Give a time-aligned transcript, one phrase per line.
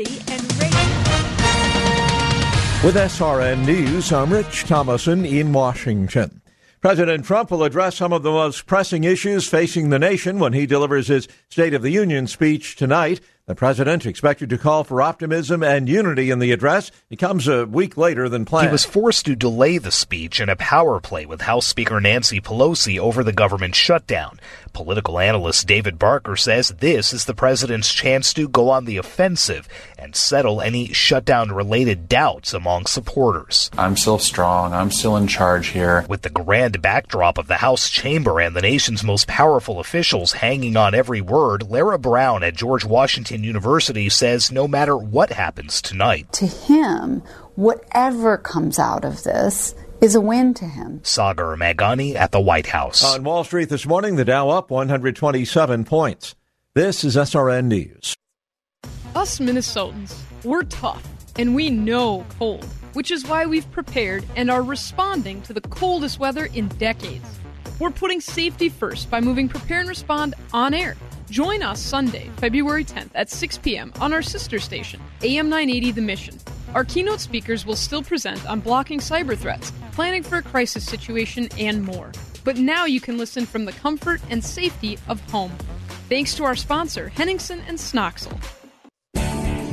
[0.00, 0.78] Healthy and radio.
[2.84, 6.40] With SRN News, I'm Rich Thomason in Washington.
[6.80, 10.64] President Trump will address some of the most pressing issues facing the nation when he
[10.64, 13.20] delivers his State of the Union speech tonight.
[13.50, 16.92] The president expected to call for optimism and unity in the address.
[17.10, 18.68] It comes a week later than planned.
[18.68, 22.40] He was forced to delay the speech in a power play with House Speaker Nancy
[22.40, 24.38] Pelosi over the government shutdown.
[24.72, 29.68] Political analyst David Barker says this is the president's chance to go on the offensive
[30.00, 33.70] and settle any shutdown related doubts among supporters.
[33.76, 34.72] I'm still strong.
[34.72, 36.06] I'm still in charge here.
[36.08, 40.76] With the grand backdrop of the House chamber and the nation's most powerful officials hanging
[40.76, 46.32] on every word, Lara Brown at George Washington University says no matter what happens tonight,
[46.32, 47.22] to him,
[47.54, 51.00] whatever comes out of this is a win to him.
[51.02, 53.04] Sagar Meghani at the White House.
[53.04, 56.34] On Wall Street this morning, the Dow up 127 points.
[56.74, 58.16] This is SRN News.
[59.16, 61.02] Us Minnesotans, we're tough
[61.36, 66.20] and we know cold, which is why we've prepared and are responding to the coldest
[66.20, 67.26] weather in decades.
[67.80, 70.96] We're putting safety first by moving Prepare and Respond on air.
[71.28, 73.92] Join us Sunday, February 10th at 6 p.m.
[74.00, 76.38] on our sister station, AM 980 The Mission.
[76.74, 81.48] Our keynote speakers will still present on blocking cyber threats, planning for a crisis situation,
[81.58, 82.12] and more.
[82.44, 85.52] But now you can listen from the comfort and safety of home.
[86.08, 88.38] Thanks to our sponsor, Henningson and Snoxell.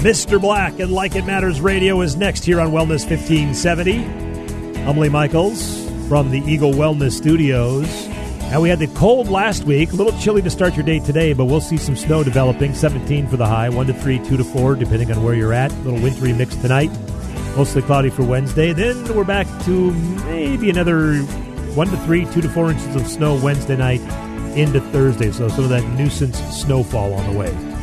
[0.07, 0.39] Mr.
[0.39, 4.05] Black and Like It Matters Radio is next here on Wellness 1570.
[4.85, 8.07] I'm Lee Michaels from the Eagle Wellness Studios.
[8.49, 11.33] Now, we had the cold last week, a little chilly to start your day today,
[11.33, 12.73] but we'll see some snow developing.
[12.73, 15.73] 17 for the high, 1 to 3, 2 to 4, depending on where you're at.
[15.73, 16.89] A little wintry mix tonight.
[17.57, 18.71] Mostly cloudy for Wednesday.
[18.71, 19.91] Then we're back to
[20.23, 23.99] maybe another 1 to 3, 2 to 4 inches of snow Wednesday night
[24.55, 25.33] into Thursday.
[25.33, 27.76] So some of that nuisance snowfall on the way.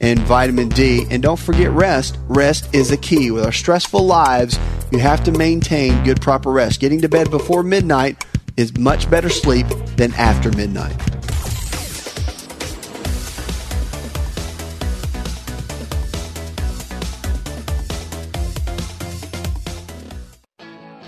[0.00, 1.06] and vitamin D.
[1.10, 2.18] And don't forget rest.
[2.28, 3.30] Rest is the key.
[3.30, 4.58] With our stressful lives,
[4.92, 6.80] you have to maintain good, proper rest.
[6.80, 8.22] Getting to bed before midnight
[8.60, 9.66] is much better sleep
[9.96, 11.19] than after midnight.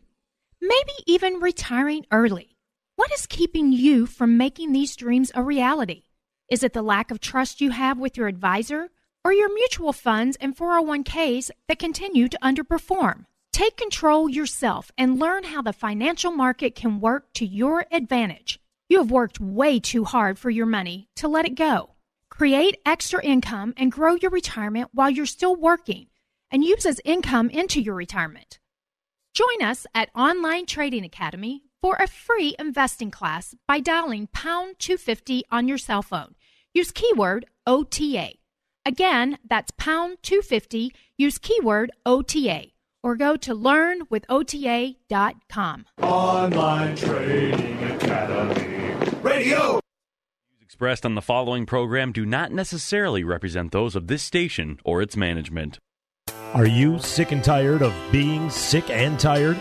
[0.61, 2.57] maybe even retiring early.
[2.97, 6.05] What is keeping you from making these dreams a reality?
[6.51, 8.91] Is it the lack of trust you have with your advisor
[9.25, 13.27] or your mutual funds and 401ks that continue to underperform?
[13.53, 18.61] Take control yourself and learn how the financial market can work to your advantage.
[18.89, 21.95] You have worked way too hard for your money to let it go.
[22.31, 26.07] Create extra income and grow your retirement while you're still working
[26.51, 28.59] and use as income into your retirement.
[29.35, 35.45] Join us at Online Trading Academy for a free investing class by dialing pound 250
[35.51, 36.35] on your cell phone.
[36.75, 38.40] Use keyword OTA.
[38.87, 40.95] Again, that's pound 250.
[41.19, 42.69] Use keyword OTA
[43.03, 45.87] or go to learnwithota.com.
[46.03, 49.81] Online Trading Academy Radio.
[50.63, 55.15] Expressed on the following program do not necessarily represent those of this station or its
[55.17, 55.79] management.
[56.55, 59.61] Are you sick and tired of being sick and tired?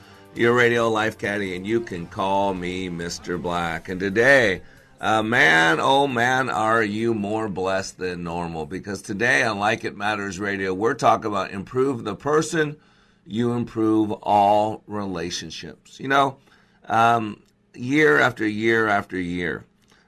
[0.33, 3.41] your radio life caddy, and you can call me Mr.
[3.41, 3.89] Black.
[3.89, 4.61] And today,
[4.99, 8.65] uh, man, oh man, are you more blessed than normal?
[8.65, 12.77] Because today on Like It Matters Radio, we're talking about improve the person,
[13.25, 15.99] you improve all relationships.
[15.99, 16.37] You know,
[16.85, 17.41] um,
[17.73, 19.65] year after year after year,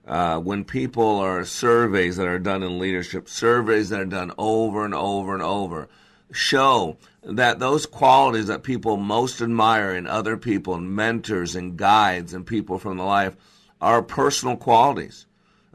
[0.07, 4.85] uh, when people are surveys that are done in leadership, surveys that are done over
[4.85, 5.89] and over and over,
[6.31, 12.33] show that those qualities that people most admire in other people and mentors and guides
[12.33, 13.35] and people from the life
[13.79, 15.25] are personal qualities.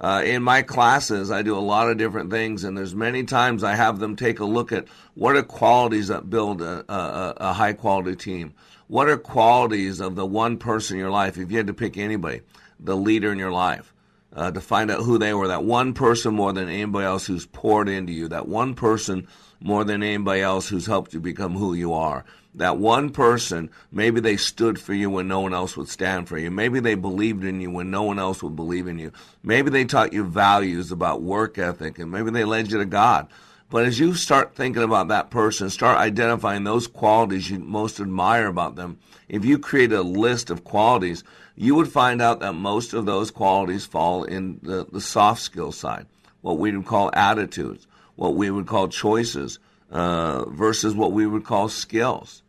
[0.00, 3.65] Uh, in my classes, I do a lot of different things, and there's many times
[3.65, 7.53] I have them take a look at what are qualities that build a, a, a
[7.53, 8.55] high quality team.
[8.87, 11.99] What are qualities of the one person in your life, if you had to pick
[11.99, 12.43] anybody,
[12.79, 13.93] the leader in your life,
[14.33, 17.47] uh, to find out who they were, that one person more than anybody else who's
[17.47, 19.27] poured into you, that one person
[19.60, 22.25] more than anybody else who's helped you become who you are.
[22.55, 26.38] That one person, maybe they stood for you when no one else would stand for
[26.38, 26.50] you.
[26.50, 29.12] Maybe they believed in you when no one else would believe in you.
[29.43, 33.28] Maybe they taught you values about work ethic and maybe they led you to God.
[33.70, 38.46] But as you start thinking about that person, start identifying those qualities you most admire
[38.46, 41.22] about them, if you create a list of qualities,
[41.54, 45.70] you would find out that most of those qualities fall in the, the soft skill
[45.70, 46.06] side,
[46.40, 47.88] what we would call attitudes
[48.19, 49.61] what we would call choices
[49.93, 52.43] uh, versus what we would call skills.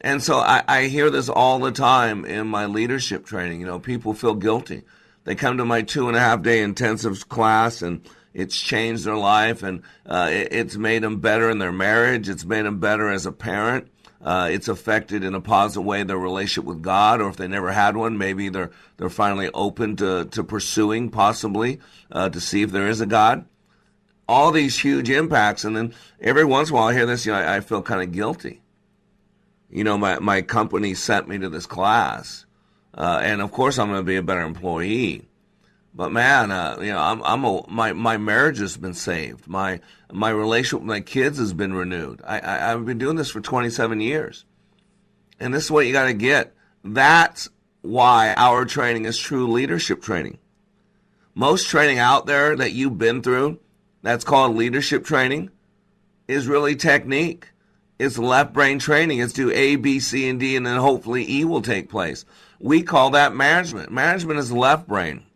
[0.00, 3.60] And so I, I hear this all the time in my leadership training.
[3.60, 4.84] You know, people feel guilty.
[5.24, 9.18] They come to my two and a half day intensive class and it's changed their
[9.18, 12.30] life and uh, it, it's made them better in their marriage.
[12.30, 13.88] It's made them better as a parent.
[14.22, 17.70] Uh, it's affected in a positive way their relationship with God, or if they never
[17.70, 21.78] had one, maybe they're they're finally open to to pursuing possibly
[22.10, 23.44] uh, to see if there is a God
[24.28, 27.32] all these huge impacts, and then every once in a while I hear this, you
[27.32, 28.60] know, I, I feel kind of guilty.
[29.70, 32.46] You know, my my company sent me to this class,
[32.94, 35.28] uh, and of course I'm going to be a better employee.
[35.94, 39.48] But man, uh, you know, I'm I'm a, my my marriage has been saved.
[39.48, 39.80] My
[40.12, 42.22] my relationship with my kids has been renewed.
[42.24, 44.44] I, I I've been doing this for 27 years,
[45.40, 46.54] and this is what you got to get.
[46.84, 47.48] That's
[47.82, 50.38] why our training is true leadership training.
[51.34, 53.58] Most training out there that you've been through
[54.08, 55.50] that's called leadership training,
[56.28, 57.46] is really technique.
[57.98, 59.18] It's left brain training.
[59.18, 62.24] It's do A, B, C, and D, and then hopefully E will take place.
[62.58, 63.92] We call that management.
[63.92, 65.26] Management is left brain.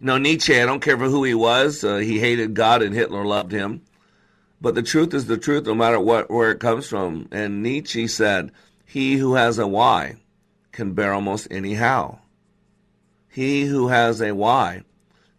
[0.00, 3.26] Know, Nietzsche, I don't care for who he was, uh, he hated God and Hitler
[3.26, 3.82] loved him.
[4.62, 7.28] But the truth is the truth no matter what where it comes from.
[7.32, 8.50] And Nietzsche said,
[8.86, 10.14] He who has a why
[10.72, 12.20] can bear almost any how.
[13.28, 14.84] He who has a why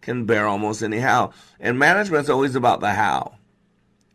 [0.09, 1.31] can bear almost anyhow.
[1.59, 3.35] And management's always about the how,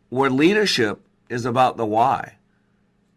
[0.09, 2.35] where leadership is about the why.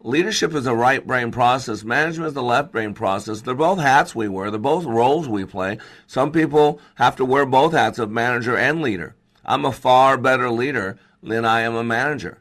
[0.01, 1.83] Leadership is a right brain process.
[1.83, 3.41] Management is the left brain process.
[3.41, 4.51] They're both hats we wear.
[4.51, 5.79] They're both roles we play.
[6.07, 9.17] Some people have to wear both hats of manager and leader.
[9.45, 12.41] I'm a far better leader than I am a manager.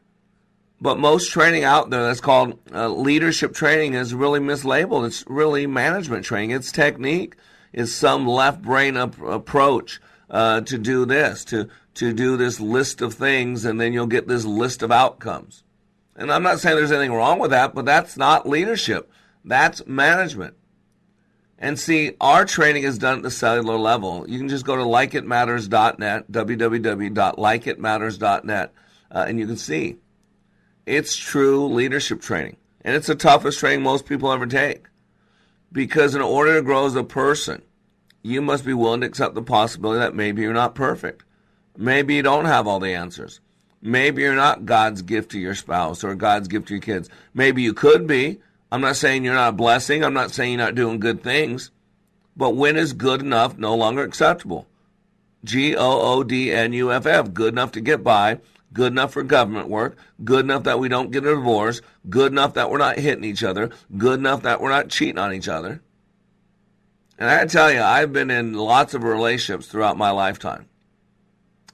[0.79, 5.07] But most training out there that's called uh, leadership training is really mislabeled.
[5.07, 6.51] It's really management training.
[6.51, 7.35] It's technique.
[7.73, 13.01] It's some left brain ap- approach uh, to do this, to to do this list
[13.01, 15.63] of things, and then you'll get this list of outcomes.
[16.15, 19.11] And I'm not saying there's anything wrong with that, but that's not leadership.
[19.43, 20.55] That's management.
[21.59, 24.29] And see, our training is done at the cellular level.
[24.29, 28.73] You can just go to likeitmatters.net, www.likeitmatters.net,
[29.11, 29.97] uh, and you can see
[30.85, 32.57] it's true leadership training.
[32.81, 34.85] And it's the toughest training most people ever take.
[35.71, 37.63] Because in order to grow as a person,
[38.27, 41.23] you must be willing to accept the possibility that maybe you're not perfect.
[41.77, 43.39] Maybe you don't have all the answers.
[43.81, 47.09] Maybe you're not God's gift to your spouse or God's gift to your kids.
[47.33, 48.39] Maybe you could be.
[48.69, 50.03] I'm not saying you're not a blessing.
[50.03, 51.71] I'm not saying you're not doing good things.
[52.35, 54.67] But when is good enough no longer acceptable?
[55.45, 58.39] G O O D N U F F, good enough to get by,
[58.73, 62.55] good enough for government work, good enough that we don't get a divorce, good enough
[62.55, 65.81] that we're not hitting each other, good enough that we're not cheating on each other.
[67.17, 70.67] And I tell you, I've been in lots of relationships throughout my lifetime.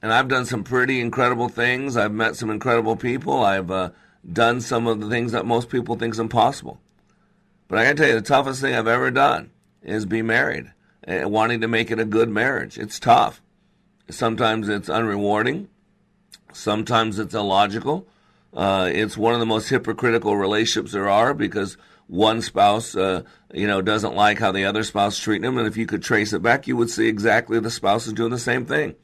[0.02, 1.98] And I've done some pretty incredible things.
[1.98, 3.44] I've met some incredible people.
[3.44, 3.90] I've uh,
[4.30, 6.80] done some of the things that most people think is impossible.
[7.68, 10.72] But I got to tell you, the toughest thing I've ever done is be married,
[11.08, 12.78] uh, wanting to make it a good marriage.
[12.78, 13.42] It's tough.
[14.10, 15.68] Sometimes it's unrewarding.
[16.54, 18.08] Sometimes it's illogical.
[18.54, 23.68] Uh, it's one of the most hypocritical relationships there are because one spouse, uh, you
[23.68, 26.42] know, doesn't like how the other spouse treating them, and if you could trace it
[26.42, 28.96] back, you would see exactly the spouse is doing the same thing,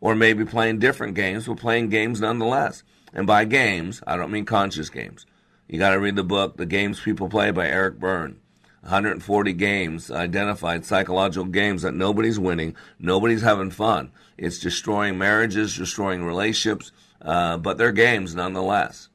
[0.00, 2.82] or maybe playing different games, but playing games nonetheless.
[3.12, 5.26] And by games, I don't mean conscious games.
[5.68, 8.38] You got to read the book, The Games People Play by Eric Berne.
[8.82, 14.10] 140 games identified psychological games that nobody's winning, nobody's having fun.
[14.36, 16.90] It's destroying marriages, destroying relationships,
[17.20, 19.08] uh, but they're games nonetheless.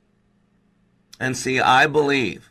[1.20, 2.50] And see, I believe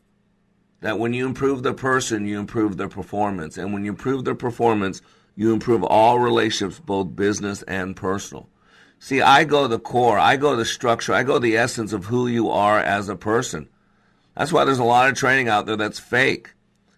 [0.86, 3.58] that when you improve the person, you improve their performance.
[3.58, 5.02] And when you improve their performance,
[5.34, 8.48] you improve all relationships, both business and personal.
[9.00, 12.28] See, I go the core, I go the structure, I go the essence of who
[12.28, 13.68] you are as a person.
[14.36, 16.50] That's why there's a lot of training out there that's fake.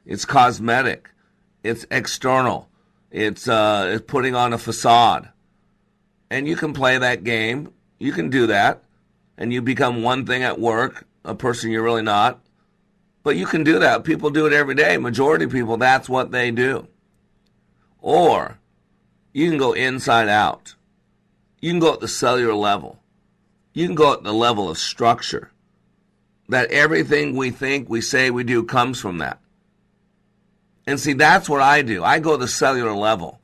[0.05, 1.09] It's cosmetic.
[1.63, 2.69] It's external.
[3.11, 5.31] It's, uh, it's putting on a facade.
[6.29, 7.73] And you can play that game.
[7.99, 8.83] You can do that.
[9.39, 12.43] And you become one thing at work, a person you're really not.
[13.29, 14.05] But you can do that.
[14.05, 14.97] People do it every day.
[14.97, 16.89] Majority of people, that's what they do.
[18.01, 18.57] Or
[19.35, 20.77] you can go inside out.
[21.61, 23.01] You can go at the cellular level.
[23.75, 25.51] You can go at the level of structure.
[26.49, 29.39] That everything we think, we say, we do comes from that.
[30.87, 32.03] And see, that's what I do.
[32.03, 33.41] I go to the cellular level.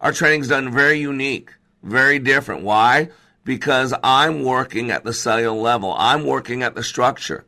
[0.00, 2.62] Our training's done very unique, very different.
[2.62, 3.10] Why?
[3.44, 5.94] Because I'm working at the cellular level.
[5.98, 7.44] I'm working at the structure.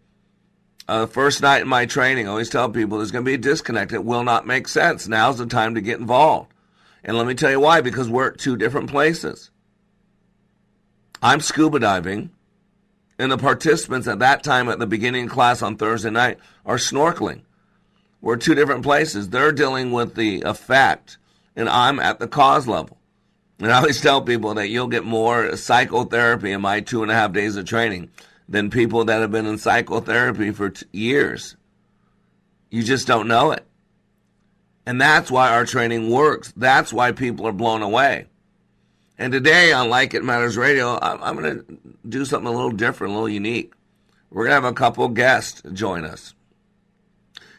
[0.90, 3.38] Uh, first night in my training, I always tell people there's going to be a
[3.38, 3.92] disconnect.
[3.92, 5.06] It will not make sense.
[5.06, 6.52] Now's the time to get involved.
[7.04, 9.52] And let me tell you why, because we're at two different places.
[11.22, 12.30] I'm scuba diving,
[13.20, 17.42] and the participants at that time at the beginning class on Thursday night are snorkeling.
[18.20, 19.28] We're two different places.
[19.28, 21.18] They're dealing with the effect,
[21.54, 22.98] and I'm at the cause level.
[23.60, 27.14] And I always tell people that you'll get more psychotherapy in my two and a
[27.14, 28.10] half days of training
[28.50, 31.56] than people that have been in psychotherapy for t- years.
[32.68, 33.64] You just don't know it.
[34.84, 36.52] And that's why our training works.
[36.56, 38.26] That's why people are blown away.
[39.16, 41.78] And today on Like It Matters Radio, I'm, I'm going to
[42.08, 43.72] do something a little different, a little unique.
[44.30, 46.34] We're going to have a couple guests join us.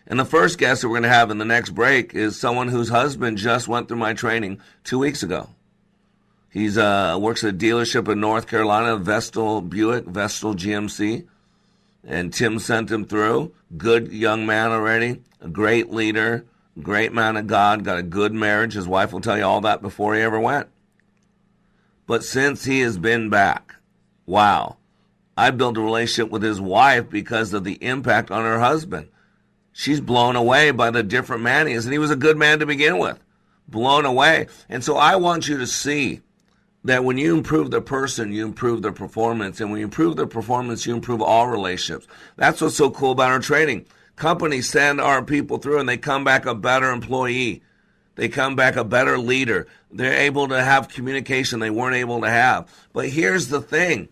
[0.08, 2.68] And the first guest that we're going to have in the next break is someone
[2.68, 5.50] whose husband just went through my training two weeks ago.
[6.52, 11.26] He's uh, works at a dealership in North Carolina, Vestal Buick, Vestal GMC.
[12.04, 13.54] And Tim sent him through.
[13.78, 16.46] Good young man already, a great leader,
[16.82, 18.74] great man of God, got a good marriage.
[18.74, 20.68] His wife will tell you all that before he ever went.
[22.06, 23.76] But since he has been back,
[24.26, 24.76] wow,
[25.38, 29.08] I built a relationship with his wife because of the impact on her husband.
[29.72, 32.60] She's blown away by the different man he is, and he was a good man
[32.60, 33.20] to begin with.
[33.70, 34.48] Blown away.
[34.68, 36.20] And so I want you to see
[36.84, 39.60] that when you improve the person, you improve their performance.
[39.60, 42.08] And when you improve their performance, you improve all relationships.
[42.38, 43.86] That's what's so cool about our training.
[44.16, 47.64] Companies send our people through and they come back a better employee.
[48.16, 49.68] They come back a better leader.
[49.92, 52.70] They're able to have communication they weren't able to have.
[52.94, 54.10] But here's the thing.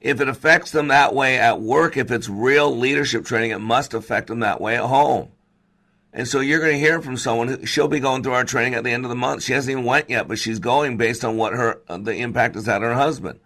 [0.00, 3.94] If it affects them that way at work, if it's real leadership training, it must
[3.94, 5.30] affect them that way at home.
[6.16, 8.74] And so you're going to hear from someone who she'll be going through our training
[8.74, 9.42] at the end of the month.
[9.42, 12.54] She hasn't even went yet, but she's going based on what her uh, the impact
[12.54, 13.40] has had on her husband.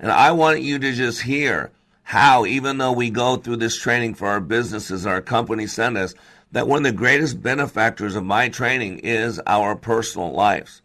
[0.00, 1.70] And I want you to just hear
[2.04, 6.14] how, even though we go through this training for our businesses, our companies send us,
[6.52, 10.80] that one of the greatest benefactors of my training is our personal lives,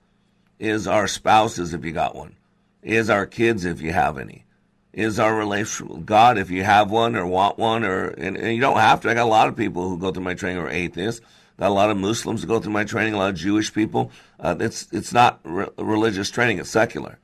[0.60, 2.36] is our spouses if you got one,
[2.82, 4.44] is our kids if you have any,
[4.94, 8.56] is our relationship with God if you have one or want one, or and, and
[8.56, 9.10] you don't have to.
[9.10, 11.22] I got a lot of people who go through my training who are atheists.
[11.58, 13.14] Got a lot of Muslims who go through my training.
[13.14, 14.12] A lot of Jewish people.
[14.40, 16.60] Uh, it's it's not re- religious training.
[16.60, 17.20] It's secular.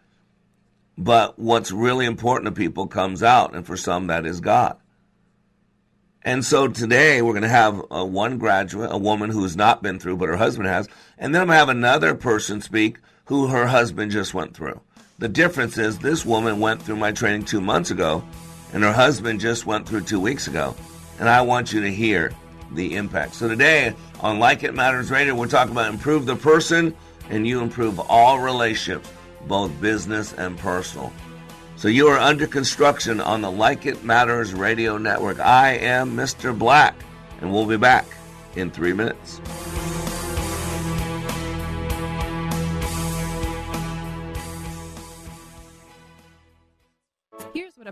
[0.98, 4.78] But what's really important to people comes out, and for some that is God.
[6.22, 9.82] And so today we're going to have uh, one graduate, a woman who has not
[9.82, 12.98] been through, but her husband has, and then I'm going to have another person speak
[13.26, 14.82] who her husband just went through.
[15.20, 18.24] The difference is this woman went through my training two months ago,
[18.72, 20.74] and her husband just went through two weeks ago.
[21.20, 22.32] And I want you to hear
[22.72, 23.36] the impact.
[23.36, 26.96] So today on Like It Matters Radio, we're talking about improve the person
[27.30, 29.12] and you improve all relationships,
[29.46, 31.12] both business and personal.
[31.76, 35.42] So you are under construction on the Like It Matters Radio Network.
[35.42, 36.58] I am Mr.
[36.58, 36.96] Black,
[37.42, 38.06] and we'll be back
[38.56, 39.42] in three minutes.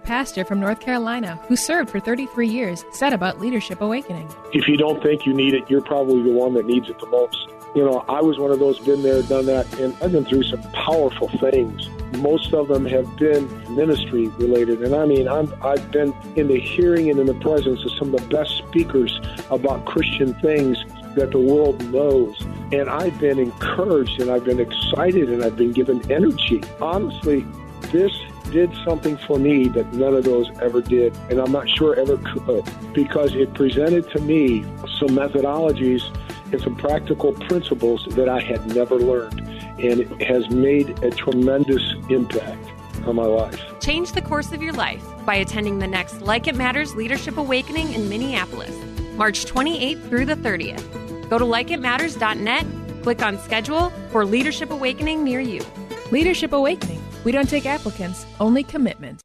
[0.07, 4.33] Pastor from North Carolina, who served for 33 years, said about Leadership Awakening.
[4.53, 7.07] If you don't think you need it, you're probably the one that needs it the
[7.07, 7.49] most.
[7.75, 10.43] You know, I was one of those, been there, done that, and I've been through
[10.43, 11.89] some powerful things.
[12.19, 14.81] Most of them have been ministry related.
[14.81, 18.15] And I mean, I'm, I've been in the hearing and in the presence of some
[18.15, 19.19] of the best speakers
[19.51, 20.77] about Christian things
[21.15, 22.41] that the world knows.
[22.71, 26.63] And I've been encouraged and I've been excited and I've been given energy.
[26.79, 27.45] Honestly,
[27.91, 28.17] this
[28.51, 32.17] did something for me that none of those ever did, and I'm not sure ever
[32.17, 34.63] could, uh, because it presented to me
[34.99, 36.03] some methodologies
[36.51, 41.83] and some practical principles that I had never learned, and it has made a tremendous
[42.09, 42.69] impact
[43.05, 43.61] on my life.
[43.79, 47.93] Change the course of your life by attending the next Like It Matters Leadership Awakening
[47.93, 48.75] in Minneapolis,
[49.15, 51.29] March 28th through the 30th.
[51.29, 52.65] Go to likeitmatters.net,
[53.03, 55.61] click on schedule for Leadership Awakening near you.
[56.11, 57.01] Leadership Awakening.
[57.27, 59.19] We don't take applicants, only commitment.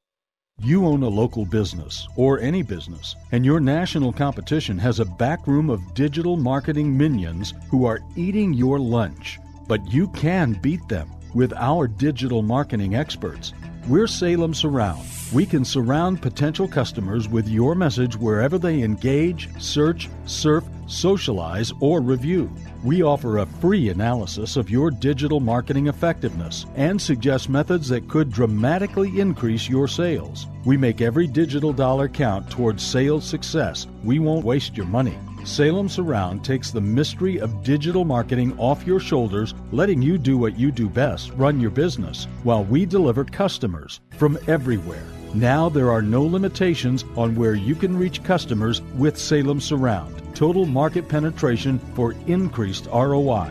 [0.61, 5.71] You own a local business or any business, and your national competition has a backroom
[5.71, 9.39] of digital marketing minions who are eating your lunch.
[9.69, 13.53] But you can beat them with our digital marketing experts.
[13.87, 15.07] We're Salem Surround.
[15.33, 22.01] We can surround potential customers with your message wherever they engage, search, surf, socialize, or
[22.01, 22.51] review.
[22.83, 28.33] We offer a free analysis of your digital marketing effectiveness and suggest methods that could
[28.33, 30.49] dramatically increase your sales.
[30.65, 33.87] We make every digital dollar count towards sales success.
[34.03, 35.17] We won't waste your money.
[35.45, 40.59] Salem Surround takes the mystery of digital marketing off your shoulders, letting you do what
[40.59, 45.05] you do best run your business, while we deliver customers from everywhere.
[45.35, 50.35] Now there are no limitations on where you can reach customers with Salem Surround.
[50.35, 53.51] Total market penetration for increased ROI.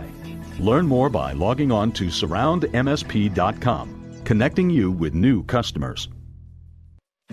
[0.59, 6.07] Learn more by logging on to surroundmsp.com, connecting you with new customers.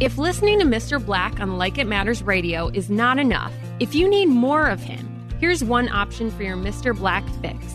[0.01, 1.05] If listening to Mr.
[1.05, 5.07] Black on Like It Matters Radio is not enough, if you need more of him,
[5.41, 6.97] here's one option for your Mr.
[6.97, 7.75] Black fix.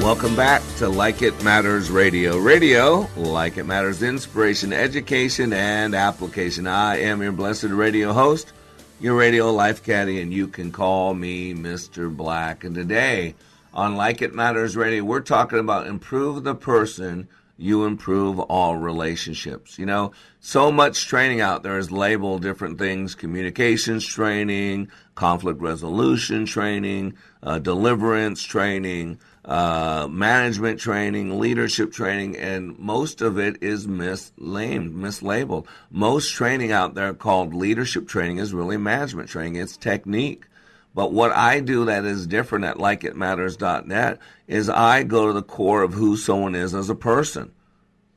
[0.00, 2.38] Welcome back to Like It Matters Radio.
[2.38, 6.68] Radio, like it matters, inspiration, education, and application.
[6.68, 8.52] I am your blessed radio host,
[9.00, 12.16] your radio life caddy, and you can call me Mr.
[12.16, 12.62] Black.
[12.62, 13.34] And today
[13.74, 19.78] on Like It Matters Radio, we're talking about improve the person, you improve all relationships.
[19.80, 26.46] You know, so much training out there is labeled different things communications training, conflict resolution
[26.46, 34.94] training, uh, deliverance training uh, management training, leadership training, and most of it is mislamed,
[34.94, 35.66] mislabeled.
[35.90, 39.56] Most training out there called leadership training is really management training.
[39.56, 40.44] It's technique.
[40.94, 45.82] But what I do that is different at likeitmatters.net is I go to the core
[45.82, 47.52] of who someone is as a person.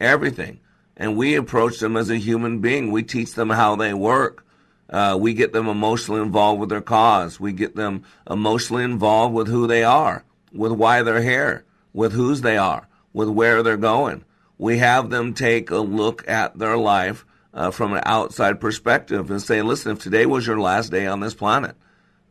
[0.01, 0.59] Everything.
[0.97, 2.91] And we approach them as a human being.
[2.91, 4.45] We teach them how they work.
[4.89, 7.39] Uh, we get them emotionally involved with their cause.
[7.39, 12.41] We get them emotionally involved with who they are with why they're here, with whose
[12.41, 14.23] they are, with where they're going.
[14.57, 19.41] We have them take a look at their life uh, from an outside perspective and
[19.41, 21.75] say, listen, if today was your last day on this planet,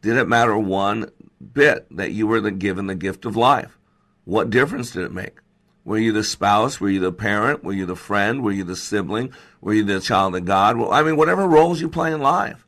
[0.02, 1.10] did it matter one
[1.52, 3.78] bit that you were the, given the gift of life?
[4.24, 5.38] What difference did it make?
[5.84, 6.80] Were you the spouse?
[6.80, 7.64] Were you the parent?
[7.64, 8.42] Were you the friend?
[8.42, 9.32] Were you the sibling?
[9.60, 10.76] Were you the child of God?
[10.76, 12.66] Well, I mean, whatever roles you play in life.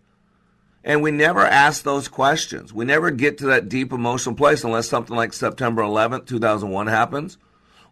[0.85, 2.73] And we never ask those questions.
[2.73, 7.39] We never get to that deep emotional place unless something like September 11th, 2001 happens.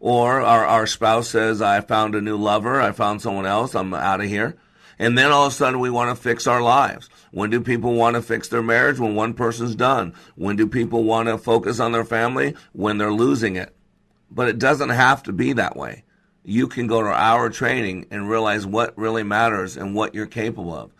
[0.00, 3.92] Or our, our spouse says, I found a new lover, I found someone else, I'm
[3.92, 4.56] out of here.
[4.98, 7.08] And then all of a sudden we want to fix our lives.
[7.30, 8.98] When do people want to fix their marriage?
[8.98, 10.14] When one person's done.
[10.34, 12.54] When do people want to focus on their family?
[12.72, 13.74] When they're losing it.
[14.30, 16.04] But it doesn't have to be that way.
[16.44, 20.74] You can go to our training and realize what really matters and what you're capable
[20.74, 20.92] of.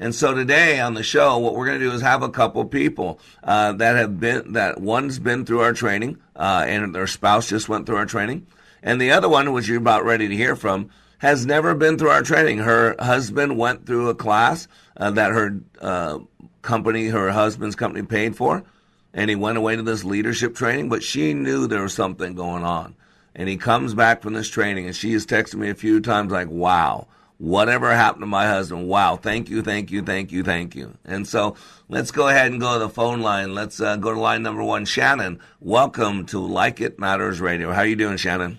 [0.00, 2.64] And so today on the show, what we're going to do is have a couple
[2.64, 7.50] people uh, that have been that one's been through our training, uh, and their spouse
[7.50, 8.46] just went through our training,
[8.82, 12.08] and the other one, which you're about ready to hear from, has never been through
[12.08, 12.58] our training.
[12.58, 16.20] Her husband went through a class uh, that her uh,
[16.62, 18.64] company, her husband's company, paid for,
[19.12, 22.64] and he went away to this leadership training, but she knew there was something going
[22.64, 22.96] on.
[23.34, 26.32] And he comes back from this training, and she has texted me a few times
[26.32, 27.06] like, "Wow."
[27.40, 28.86] Whatever happened to my husband.
[28.86, 30.96] Wow, thank you, thank you, thank you, thank you.
[31.04, 31.56] And so
[31.88, 33.54] let's go ahead and go to the phone line.
[33.54, 34.84] Let's uh, go to line number one.
[34.84, 37.72] Shannon, welcome to Like It Matters Radio.
[37.72, 38.58] How are you doing, Shannon?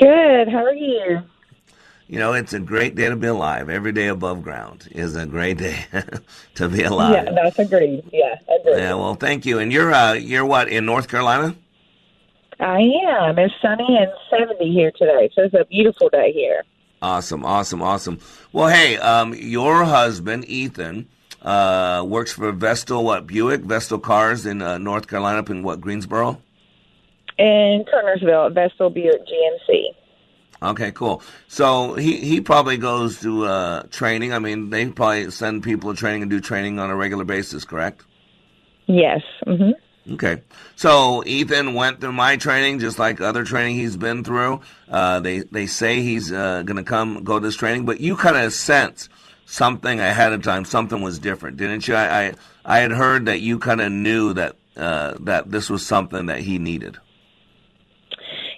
[0.00, 0.48] Good.
[0.48, 1.20] How are you?
[2.06, 3.68] You know, it's a great day to be alive.
[3.68, 5.84] Every day above ground is a great day
[6.54, 7.14] to be alive.
[7.14, 8.04] Yeah, that's agreed.
[8.12, 8.78] Yeah, agreed.
[8.78, 9.58] Yeah, well, thank you.
[9.58, 11.54] And you're uh, you're what in North Carolina?
[12.60, 13.38] I am.
[13.38, 16.62] It's sunny and 70 here today, so it's a beautiful day here.
[17.04, 18.18] Awesome, awesome, awesome.
[18.50, 21.06] Well, hey, um, your husband Ethan
[21.42, 25.82] uh, works for Vestal what Buick Vestal Cars in uh, North Carolina, up in what
[25.82, 26.40] Greensboro.
[27.36, 29.82] In Kernersville, Vestal Buick GMC.
[30.62, 31.22] Okay, cool.
[31.46, 34.32] So he he probably goes to uh, training.
[34.32, 37.66] I mean, they probably send people to training and do training on a regular basis,
[37.66, 38.02] correct?
[38.86, 39.20] Yes.
[39.44, 39.72] hmm
[40.12, 40.42] Okay.
[40.76, 44.60] So Ethan went through my training, just like other training he's been through.
[44.88, 48.16] Uh, they they say he's uh, going to come go to this training, but you
[48.16, 49.08] kind of sense
[49.46, 50.64] something ahead of time.
[50.64, 51.94] Something was different, didn't you?
[51.94, 55.86] I I, I had heard that you kind of knew that uh, that this was
[55.86, 56.98] something that he needed.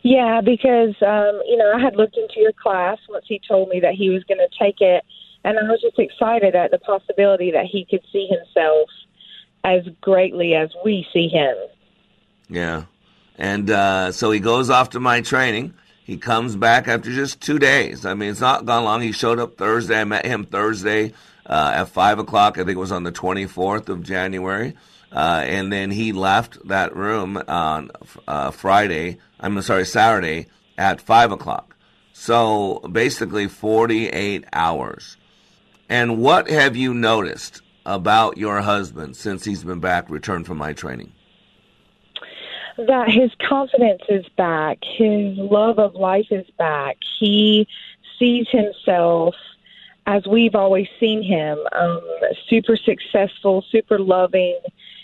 [0.03, 3.79] Yeah, because um, you know I had looked into your class once he told me
[3.81, 5.05] that he was going to take it,
[5.45, 8.89] and I was just excited at the possibility that he could see himself
[9.67, 11.57] as greatly as we see him.
[12.49, 12.85] Yeah.
[13.37, 15.75] And uh, so he goes off to my training.
[16.05, 18.07] He comes back after just two days.
[18.07, 19.03] I mean, it's not gone long.
[19.03, 20.01] He showed up Thursday.
[20.01, 21.13] I met him Thursday
[21.45, 22.59] uh, at 5 o'clock.
[22.59, 24.75] I think it was on the 24th of January.
[25.11, 27.91] Uh, and then he left that room on
[28.29, 30.47] uh, Friday, I'm sorry, Saturday
[30.79, 31.77] at 5 o'clock.
[32.13, 35.17] So basically 48 hours.
[35.89, 40.75] And what have you noticed about your husband since he's been back, returned from my
[40.75, 41.13] training?
[42.77, 46.99] That his confidence is back, his love of life is back.
[47.19, 47.67] He
[48.19, 49.35] sees himself
[50.07, 52.01] as we've always seen him um,
[52.49, 54.59] super successful, super loving.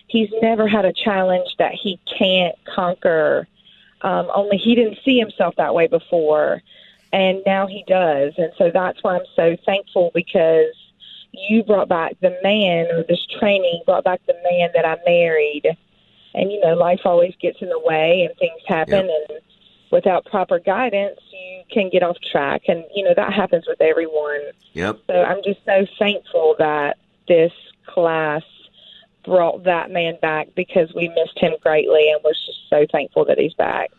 [0.06, 3.48] He's never had a challenge that he can't conquer.
[4.02, 6.62] Um, only he didn't see himself that way before,
[7.12, 8.34] and now he does.
[8.36, 10.74] And so that's why I'm so thankful because
[11.32, 15.66] you brought back the man, or this training brought back the man that I married.
[16.34, 19.08] And, you know, life always gets in the way and things happen.
[19.08, 19.30] Yep.
[19.30, 19.40] And
[19.90, 22.62] without proper guidance, you can get off track.
[22.68, 24.40] And, you know, that happens with everyone.
[24.72, 25.00] Yep.
[25.06, 27.52] So I'm just so thankful that this
[27.86, 28.42] class
[29.24, 32.10] brought that man back because we missed him greatly.
[32.10, 33.90] And we're just so thankful that he's back.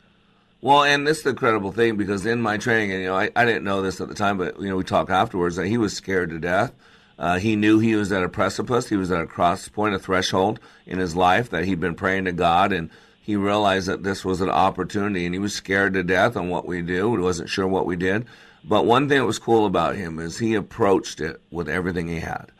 [0.62, 3.30] Well, and this is the incredible thing because in my training, and you know, I,
[3.36, 5.78] I didn't know this at the time, but you know, we talked afterwards that he
[5.78, 6.74] was scared to death.
[7.18, 8.90] Uh, he knew he was at a precipice.
[8.90, 12.26] He was at a cross point, a threshold in his life that he'd been praying
[12.26, 12.90] to God, and
[13.22, 15.26] he realized that this was an opportunity.
[15.26, 17.16] And he was scared to death on what we do.
[17.16, 18.26] He wasn't sure what we did.
[18.64, 22.20] But one thing that was cool about him is he approached it with everything he
[22.20, 22.52] had.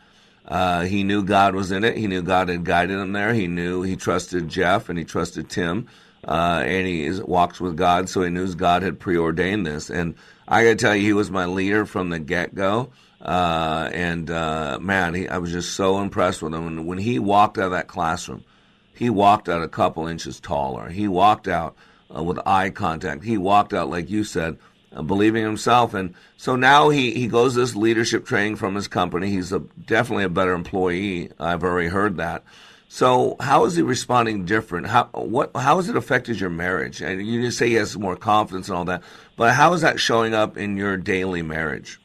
[0.46, 1.96] Uh, he knew God was in it.
[1.96, 3.32] He knew God had guided him there.
[3.32, 5.88] He knew he trusted Jeff and he trusted Tim,
[6.26, 9.88] uh, and he walks with God, so he knew God had preordained this.
[9.88, 10.14] And
[10.46, 12.90] I got to tell you, he was my leader from the get go.
[13.24, 16.66] Uh, and uh, man, he, I was just so impressed with him.
[16.66, 18.44] And when he walked out of that classroom,
[18.94, 20.88] he walked out a couple inches taller.
[20.90, 21.74] He walked out
[22.14, 23.24] uh, with eye contact.
[23.24, 24.58] He walked out, like you said,
[24.92, 25.94] uh, believing himself.
[25.94, 29.30] And so now he, he goes this leadership training from his company.
[29.30, 31.30] He's a, definitely a better employee.
[31.40, 32.44] I've already heard that.
[32.88, 34.86] So how is he responding different?
[34.86, 37.02] How what how has it affected your marriage?
[37.02, 39.02] And you just say he has more confidence and all that,
[39.34, 41.98] but how is that showing up in your daily marriage?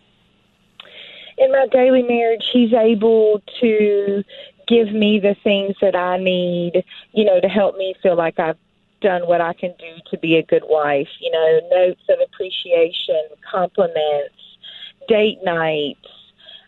[1.40, 4.24] In my daily marriage, he's able to
[4.68, 8.58] give me the things that I need, you know, to help me feel like I've
[9.02, 11.08] done what I can do to be a good wife.
[11.20, 14.36] You know, notes of appreciation, compliments,
[15.08, 16.08] date nights,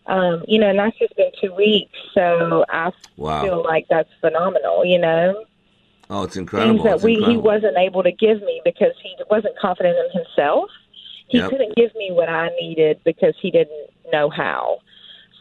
[0.06, 1.96] Um, you know, and that's just been two weeks.
[2.14, 3.42] So I Wow.
[3.42, 4.84] feel like that's phenomenal.
[4.84, 5.44] You know,
[6.10, 6.74] Oh, it's incredible.
[6.74, 10.22] things that It's we he wasn't able to give me because he wasn't confident in
[10.22, 10.70] himself.
[11.28, 11.50] He Yep.
[11.50, 14.78] couldn't give me what I needed because he didn't know how.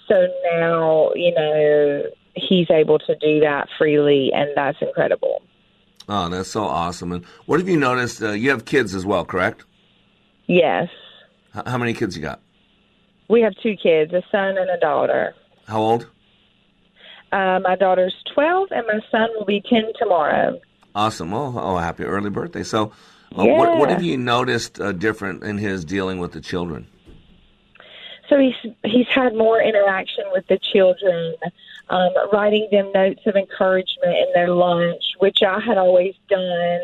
[0.07, 2.03] So now, you know,
[2.35, 5.41] he's able to do that freely, and that's incredible.
[6.09, 7.11] Oh, that's so awesome.
[7.11, 8.21] And what have you noticed?
[8.21, 9.63] Uh, you have kids as well, correct?
[10.47, 10.89] Yes,
[11.55, 12.41] H- how many kids you got?
[13.29, 15.33] we have two kids, a son and a daughter.
[15.67, 16.09] How old?
[17.31, 20.59] Uh, my daughter's 12, and my son will be 10 tomorrow.
[20.93, 21.33] Awesome.
[21.33, 22.63] Oh, oh, happy early birthday.
[22.63, 22.91] So,
[23.37, 26.87] uh, what, what have you noticed uh, different in his dealing with the children?
[28.29, 31.35] So he's he's had more interaction with the children,
[31.89, 36.79] um, writing them notes of encouragement in their lunch, which I had always done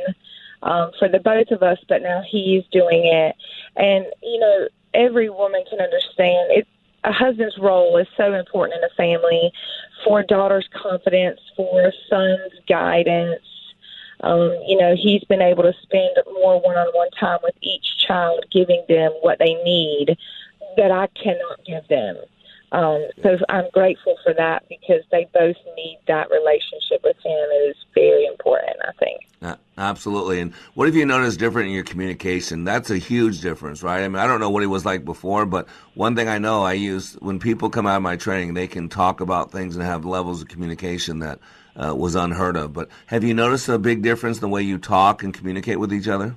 [0.63, 3.36] um, for the both of us, but now he's doing it.
[3.75, 6.67] And you know, every woman can understand it.
[7.03, 9.51] A husband's role is so important in a family
[10.03, 13.41] for a daughter's confidence, for a son's guidance.
[14.21, 18.84] Um, you know, he's been able to spend more one-on-one time with each child, giving
[18.89, 20.17] them what they need
[20.75, 22.17] that I cannot give them.
[22.71, 27.32] Um, so I'm grateful for that because they both need that relationship with him.
[27.51, 29.21] It is very important, I think.
[29.77, 30.41] Absolutely.
[30.41, 32.63] And what have you noticed different in your communication?
[32.63, 34.03] That's a huge difference, right?
[34.03, 36.63] I mean, I don't know what he was like before, but one thing I know
[36.63, 39.86] I use when people come out of my training, they can talk about things and
[39.86, 41.39] have levels of communication that
[41.78, 42.74] uh, was unheard of.
[42.74, 45.94] But have you noticed a big difference in the way you talk and communicate with
[45.94, 46.36] each other?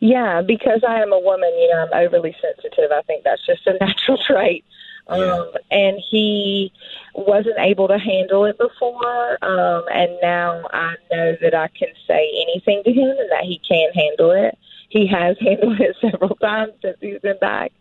[0.00, 2.90] Yeah, because I am a woman, you know, I'm overly sensitive.
[2.90, 4.64] I think that's just a natural trait.
[5.06, 6.72] Um, and he
[7.14, 9.44] wasn't able to handle it before.
[9.44, 13.60] Um, and now I know that I can say anything to him and that he
[13.68, 14.58] can handle it.
[14.88, 17.72] He has handled it several times since he's been back.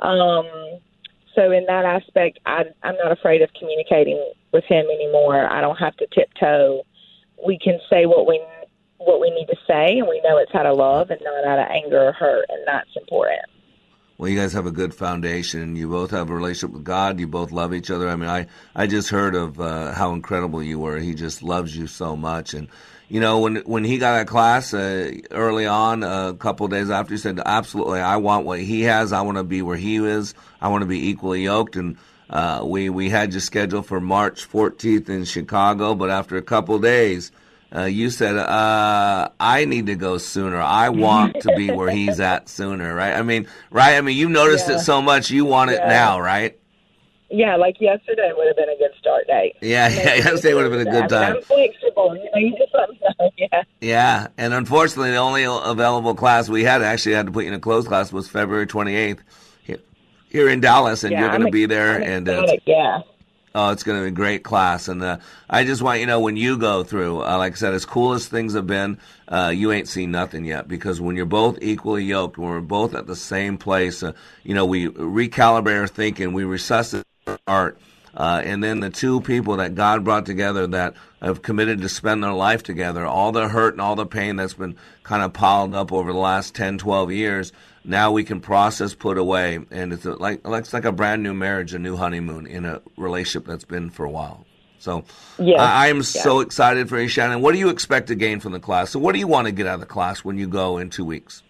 [0.00, 0.46] Um,
[1.34, 5.50] so in that aspect, I, I'm not afraid of communicating with him anymore.
[5.50, 6.82] I don't have to tiptoe.
[7.46, 8.40] We can say what we
[8.98, 11.58] what we need to say, and we know it's out of love and not out
[11.60, 13.46] of anger or hurt, and that's important.
[14.18, 15.76] Well, you guys have a good foundation.
[15.76, 17.20] You both have a relationship with God.
[17.20, 18.08] You both love each other.
[18.08, 20.98] I mean, I, I just heard of uh, how incredible you were.
[20.98, 22.52] He just loves you so much.
[22.52, 22.66] And,
[23.08, 26.90] you know, when when he got of class uh, early on, a couple of days
[26.90, 29.12] after, he said, absolutely, I want what he has.
[29.12, 30.34] I want to be where he is.
[30.60, 31.76] I want to be equally yoked.
[31.76, 31.96] And
[32.30, 36.78] uh, we, we had you scheduled for March 14th in Chicago, but after a couple
[36.78, 37.32] days,
[37.74, 40.60] uh, you said, uh, I need to go sooner.
[40.60, 43.14] I want to be where he's at sooner, right?
[43.14, 43.96] I mean, right?
[43.96, 44.76] I mean, you noticed Yeah.
[44.76, 45.88] it so much, you want it Yeah.
[45.88, 46.58] now, right?
[47.30, 49.54] Yeah, like yesterday would have been a good start date.
[49.60, 51.36] Yeah, yeah, yesterday would have been a good I mean, time.
[51.36, 52.16] I'm flexible.
[52.16, 53.30] You know, you just let me know.
[53.36, 53.62] Yeah.
[53.82, 57.54] Yeah, and unfortunately, the only available class we had, actually had to put you in
[57.54, 59.18] a closed class, was February 28th
[60.28, 61.96] here, in Dallas, and Yeah, you're going to be there.
[61.96, 63.02] I'm and uh, excited, yeah.
[63.54, 66.12] Oh, it's going to be a great class, and uh, I just want you to
[66.12, 68.98] know when you go through, uh, like I said, as cool as things have been,
[69.26, 70.68] uh, you ain't seen nothing yet.
[70.68, 74.12] Because when you're both equally yoked, when we're both at the same place, uh,
[74.44, 77.80] you know, we recalibrate our thinking, we resuscitate our art,
[78.18, 82.22] uh, and then the two people that God brought together that have committed to spend
[82.24, 85.72] their life together, all the hurt and all the pain that's been kind of piled
[85.72, 87.52] up over the last 10, 12 years,
[87.84, 91.72] now we can process, put away, and it's like it's like a brand new marriage,
[91.74, 94.44] a new honeymoon in a relationship that's been for a while.
[94.80, 95.04] So
[95.38, 96.02] Yes, I, am yeah.
[96.02, 97.40] so excited for you, Shannon.
[97.40, 98.90] What do you expect to gain from the class?
[98.90, 100.90] So what do you want to get out of the class when you go in
[100.90, 101.42] two weeks?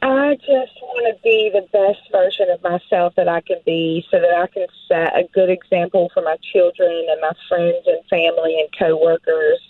[0.00, 4.20] I just want to be the best version of myself that I can be so
[4.20, 8.60] that I can set a good example for my children and my friends and family
[8.60, 9.60] and coworkers.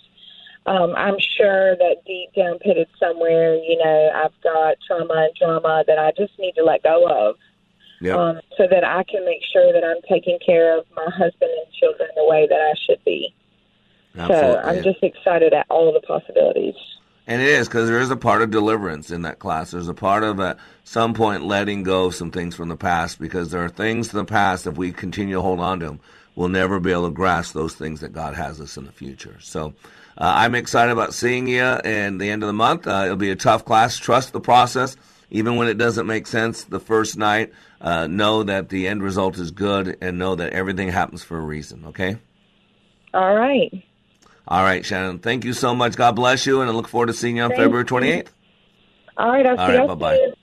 [0.65, 5.83] Um, I'm sure that deep down pitted somewhere, you know, I've got trauma and drama
[5.87, 7.35] that I just need to let go of.
[8.01, 8.17] Yep.
[8.17, 11.73] Um, so that I can make sure that I'm taking care of my husband and
[11.79, 13.33] children the way that I should be.
[14.15, 16.75] So I'm just excited at all the possibilities.
[17.25, 19.71] And it is because there is a part of deliverance in that class.
[19.71, 23.19] There's a part of at some point letting go of some things from the past
[23.19, 25.99] because there are things in the past if we continue to hold on to them,
[26.35, 29.37] we'll never be able to grasp those things that God has us in the future.
[29.39, 29.73] So
[30.17, 32.87] uh, I'm excited about seeing you and the end of the month.
[32.87, 33.97] Uh, it'll be a tough class.
[33.97, 34.97] Trust the process,
[35.31, 37.53] even when it doesn't make sense the first night.
[37.79, 41.41] Uh, know that the end result is good and know that everything happens for a
[41.41, 41.85] reason.
[41.87, 42.17] Okay.
[43.13, 43.71] All right.
[44.47, 45.19] All right, Shannon.
[45.19, 45.95] Thank you so much.
[45.95, 47.85] God bless you, and I look forward to seeing you on February you.
[47.85, 48.29] 28th.
[49.17, 49.45] All right.
[49.45, 50.17] I'll All see right, you bye bye.
[50.17, 50.33] soon.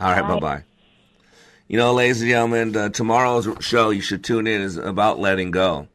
[0.00, 0.36] All right, Bye.
[0.36, 0.64] bye.
[1.68, 5.50] You know, ladies and gentlemen, uh, tomorrow's show you should tune in is about letting
[5.50, 5.88] go,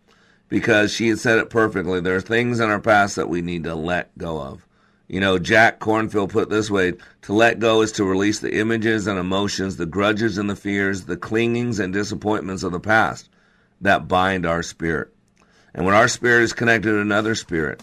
[0.49, 2.01] because she had said it perfectly.
[2.01, 4.65] There are things in our past that we need to let go of,
[5.07, 6.93] You know, Jack Kornfield put it this way
[7.23, 11.05] to let go is to release the images and emotions, the grudges and the fears,
[11.05, 13.29] the clingings and disappointments of the past
[13.81, 15.13] that bind our spirit.
[15.73, 17.81] And when our spirit is connected to another spirit,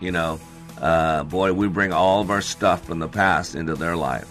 [0.00, 0.40] you know,
[0.80, 4.28] uh, boy, we bring all of our stuff from the past into their life.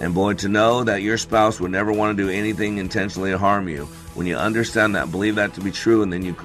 [0.00, 3.38] And boy, to know that your spouse would never want to do anything intentionally to
[3.38, 6.36] harm you, when you understand that, believe that to be true, and then you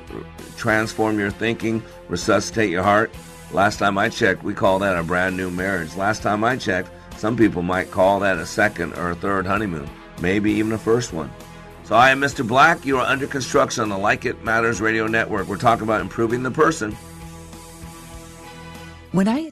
[0.58, 3.12] transform your thinking, resuscitate your heart,
[3.54, 5.96] Last time I checked, we call that a brand new marriage.
[5.96, 9.88] Last time I checked, some people might call that a second or a third honeymoon,
[10.20, 11.32] maybe even a first one.
[11.86, 12.48] So I am Mr.
[12.48, 12.86] Black.
[12.86, 15.48] You are under construction on the Like It Matters Radio Network.
[15.48, 16.96] We're talking about improving the person.
[19.12, 19.52] When I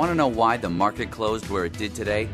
[0.00, 2.26] Want to know why the market closed where it did today?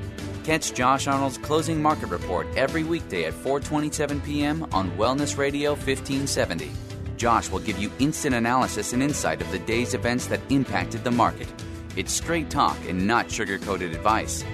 [0.44, 4.68] Catch Josh Arnold's closing market report every weekday at 4:27 p.m.
[4.70, 6.70] on Wellness Radio 1570.
[7.16, 11.10] Josh will give you instant analysis and insight of the day's events that impacted the
[11.10, 11.48] market.
[11.96, 14.44] It's straight talk and not sugar-coated advice.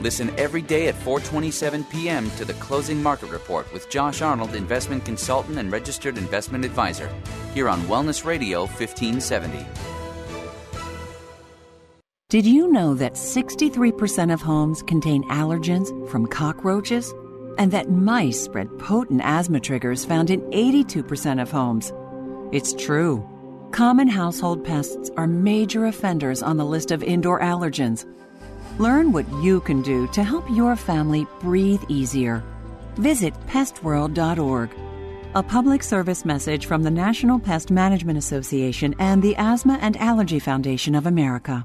[0.00, 2.30] Listen every day at 4:27 p.m.
[2.36, 7.10] to the Closing Market Report with Josh Arnold, investment consultant and registered investment advisor,
[7.52, 9.66] here on Wellness Radio 1570.
[12.30, 17.12] Did you know that 63% of homes contain allergens from cockroaches?
[17.58, 21.92] And that mice spread potent asthma triggers found in 82% of homes?
[22.52, 23.28] It's true.
[23.72, 28.06] Common household pests are major offenders on the list of indoor allergens.
[28.78, 32.44] Learn what you can do to help your family breathe easier.
[32.94, 34.70] Visit pestworld.org.
[35.34, 40.38] A public service message from the National Pest Management Association and the Asthma and Allergy
[40.38, 41.64] Foundation of America.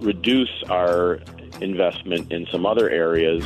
[0.00, 1.20] reduce our
[1.60, 3.44] investment in some other areas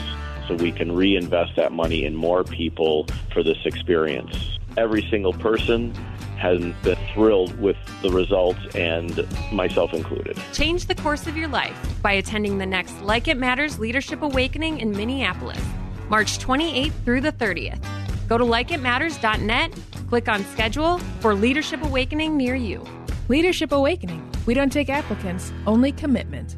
[0.48, 4.58] so we can reinvest that money in more people for this experience.
[4.76, 5.94] Every single person
[6.40, 10.38] has been thrilled with the results, and myself included.
[10.54, 14.80] Change the course of your life by attending the next Like It Matters Leadership Awakening
[14.80, 15.62] in Minneapolis,
[16.08, 17.84] March 28th through the 30th.
[18.26, 19.74] Go to likeitmatters.net,
[20.08, 22.84] click on schedule for Leadership Awakening near you.
[23.28, 24.29] Leadership Awakening.
[24.50, 26.56] We don't take applicants, only commitment.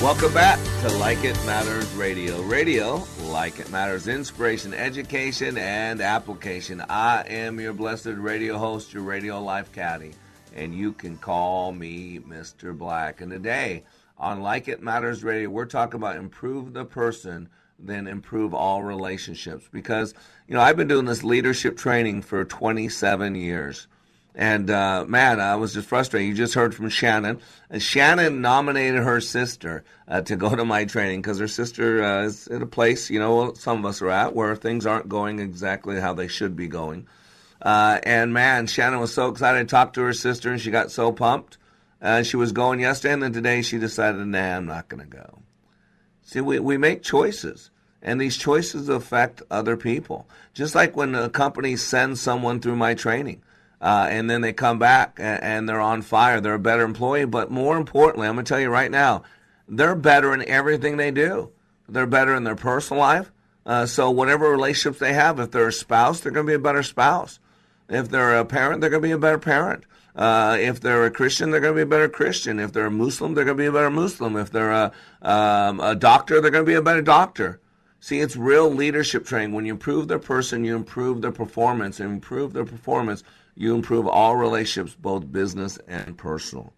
[0.00, 2.42] Welcome back to Like It Matters Radio.
[2.42, 6.80] Radio, like it matters, inspiration, education, and application.
[6.88, 10.12] I am your blessed radio host, your radio life caddy,
[10.54, 12.78] and you can call me Mr.
[12.78, 13.20] Black.
[13.20, 13.82] And today
[14.16, 19.68] on Like It Matters Radio, we're talking about improve the person, then improve all relationships.
[19.70, 20.14] Because,
[20.46, 23.86] you know, I've been doing this leadership training for 27 years.
[24.34, 26.28] And uh, man, I was just frustrated.
[26.28, 27.40] You just heard from Shannon.
[27.70, 32.22] And Shannon nominated her sister uh, to go to my training because her sister uh,
[32.22, 35.40] is at a place, you know, some of us are at where things aren't going
[35.40, 37.08] exactly how they should be going.
[37.60, 40.92] Uh, and man, Shannon was so excited to talk to her sister, and she got
[40.92, 41.58] so pumped.
[42.00, 45.16] Uh, she was going yesterday, and then today she decided, nah, I'm not going to
[45.16, 45.40] go.
[46.28, 47.70] See, we, we make choices,
[48.02, 50.28] and these choices affect other people.
[50.52, 53.40] Just like when a company sends someone through my training
[53.80, 56.38] uh, and then they come back and, and they're on fire.
[56.42, 59.22] They're a better employee, but more importantly, I'm going to tell you right now,
[59.68, 61.50] they're better in everything they do.
[61.88, 63.32] They're better in their personal life.
[63.64, 66.58] Uh, so whatever relationships they have, if they're a spouse, they're going to be a
[66.58, 67.40] better spouse.
[67.88, 69.84] If they're a parent, they're going to be a better parent.
[70.18, 72.58] Uh, if they're a Christian, they're going to be a better Christian.
[72.58, 74.36] If they're a Muslim, they're going to be a better Muslim.
[74.36, 74.92] If they're a,
[75.22, 77.60] um, a doctor, they're going to be a better doctor.
[78.00, 79.52] See, it's real leadership training.
[79.52, 82.00] When you improve their person, you improve their performance.
[82.00, 83.22] And improve their performance,
[83.54, 86.72] you improve all relationships, both business and personal.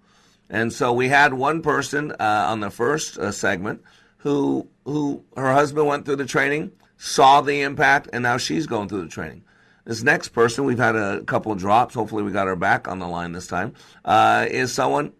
[0.51, 3.83] And so we had one person uh, on the first uh, segment
[4.19, 8.89] who who her husband went through the training, saw the impact, and now she's going
[8.89, 9.45] through the training.
[9.85, 11.95] This next person, we've had a couple of drops.
[11.95, 13.75] Hopefully, we got her back on the line this time.
[14.05, 15.13] Uh, is someone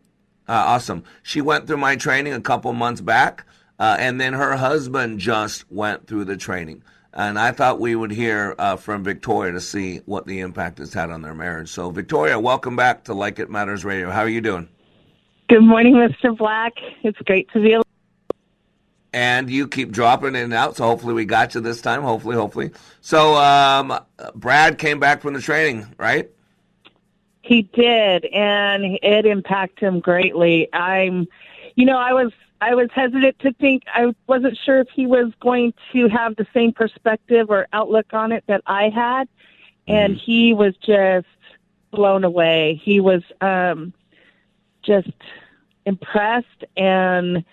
[0.49, 1.05] uh, awesome?
[1.23, 3.47] She went through my training a couple months back,
[3.79, 6.83] uh, and then her husband just went through the training.
[7.13, 10.95] And I thought we would hear uh, from Victoria to see what the impact has
[10.95, 11.71] had on their marriage.
[11.71, 14.11] So, Victoria, welcome back to Like It Matters Radio.
[14.11, 14.69] How are you doing?
[15.49, 16.37] Good morning, Mr.
[16.37, 16.75] Black.
[17.03, 17.75] It's great to be
[19.13, 20.77] and you keep dropping in and out.
[20.77, 22.03] So hopefully we got you this time.
[22.03, 22.71] Hopefully, hopefully.
[23.01, 23.99] So um,
[24.35, 26.31] Brad came back from the training, right?
[27.43, 30.69] He did, and it impacted him greatly.
[30.73, 31.27] I'm,
[31.75, 33.85] you know, I was I was hesitant to think.
[33.93, 38.33] I wasn't sure if he was going to have the same perspective or outlook on
[38.33, 39.29] it that I had,
[39.89, 40.25] and mm-hmm.
[40.25, 41.27] he was just
[41.91, 42.81] blown away.
[42.85, 43.95] He was um,
[44.83, 45.11] just
[45.87, 47.45] impressed and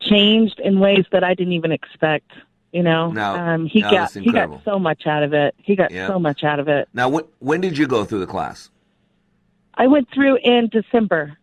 [0.00, 2.30] changed in ways that I didn't even expect.
[2.72, 5.54] You know, now, um, he now got he got so much out of it.
[5.56, 6.06] He got Yeah.
[6.06, 6.86] so much out of it.
[6.92, 8.70] Now, when, when did you go through the class?
[9.74, 11.38] I went through in December.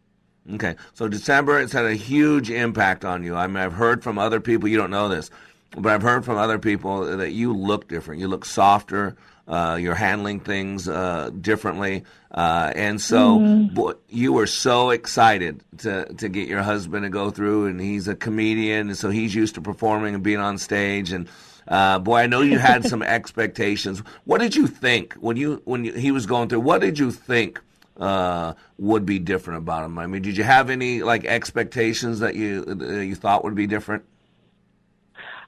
[0.54, 3.36] Okay, so December it's had a huge impact on you.
[3.36, 4.70] I mean, I've heard from other people.
[4.70, 5.32] You don't know this,
[5.76, 8.22] but I've heard from other people that you look different.
[8.22, 9.16] You look softer.
[9.48, 13.74] Uh, you're handling things uh, differently, uh, and so Mhm.
[13.74, 17.68] boy, you were so excited to to get your husband to go through.
[17.68, 21.12] And he's a comedian, and so he's used to performing and being on stage.
[21.12, 21.28] And
[21.68, 24.00] uh, boy, I know you had some expectations.
[24.24, 26.62] What did you think when you when you, he was going through?
[26.62, 27.62] What did you think?
[27.98, 29.98] uh, would be different about him?
[29.98, 33.68] I mean, did you have any like expectations that you uh, you thought would be
[33.68, 34.04] different?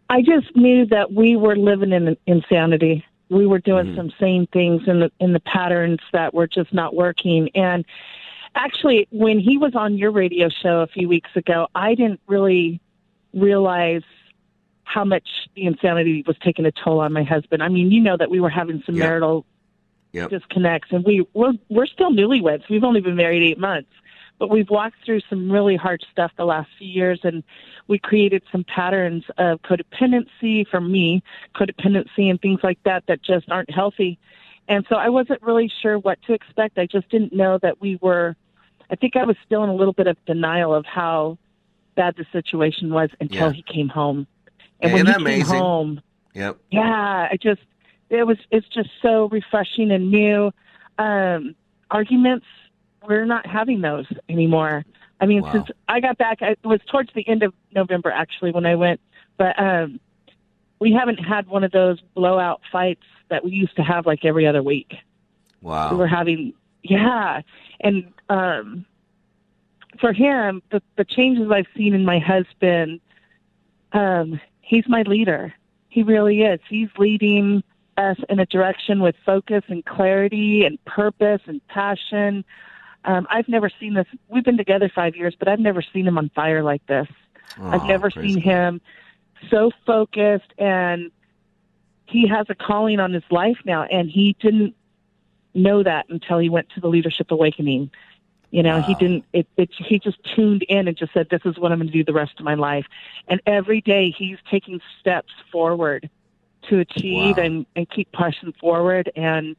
[0.09, 3.03] I just knew that we were living in insanity.
[3.29, 3.95] We were doing Mhm.
[3.95, 7.49] some same things in the in the patterns that were just not working.
[7.55, 7.85] And
[8.55, 12.79] actually, when he was on your radio show a few weeks ago, I didn't really
[13.33, 14.03] realize
[14.83, 17.61] how much the insanity was taking a toll on my husband.
[17.61, 19.03] I mean, you know that we were having some Yeah.
[19.03, 19.45] marital
[20.13, 20.29] Yep.
[20.29, 22.69] disconnects, and we we're we're still newlyweds.
[22.69, 23.91] We've only been married eight months,
[24.39, 27.43] but we've walked through some really hard stuff the last few years, and
[27.87, 31.23] we created some patterns of codependency for me,
[31.55, 34.19] codependency and things like that that just aren't healthy.
[34.67, 36.77] And so I wasn't really sure what to expect.
[36.77, 38.35] I just didn't know that we were.
[38.91, 41.37] I think I was still in a little bit of denial of how
[41.95, 43.53] bad the situation was until Yeah.
[43.53, 44.27] he came home.
[44.81, 45.45] And Isn't when he that amazing?
[45.53, 46.01] came home,
[46.35, 46.57] Yep.
[46.71, 47.61] yeah, I just
[48.09, 50.51] it was it's just so refreshing and new.
[50.99, 51.55] Um,
[51.91, 52.45] arguments,
[53.05, 54.85] we're not having those anymore.
[55.19, 55.51] I mean, Wow.
[55.51, 58.99] since I got back, it was towards the end of November actually when I went,
[59.37, 59.99] but um,
[60.79, 64.45] we haven't had one of those blowout fights that we used to have like every
[64.45, 64.93] other week.
[65.61, 65.91] Wow.
[65.91, 67.41] We were having, yeah,
[67.81, 68.85] and um,
[69.99, 73.01] for him, the the changes I've seen in my husband,
[73.93, 75.53] um, he's my leader.
[75.89, 76.59] He really is.
[76.69, 77.63] He's leading
[77.97, 82.45] us in a direction with focus and clarity and purpose and passion.
[83.07, 84.05] Um, I've never seen this.
[84.27, 87.07] We've been together five years, but I've never seen him on fire like this.
[87.59, 88.81] I've never seen him
[89.49, 91.09] so focused and
[92.05, 94.75] he has a calling on his life now and he didn't
[95.53, 97.89] know that until he went to the leadership awakening
[98.51, 101.57] you know he didn't it, it he just tuned in and just said this is
[101.59, 102.85] what i'm going to do the rest of my life
[103.27, 106.09] and every day he's taking steps forward
[106.69, 107.43] to achieve Wow.
[107.43, 109.55] and and keep pushing forward and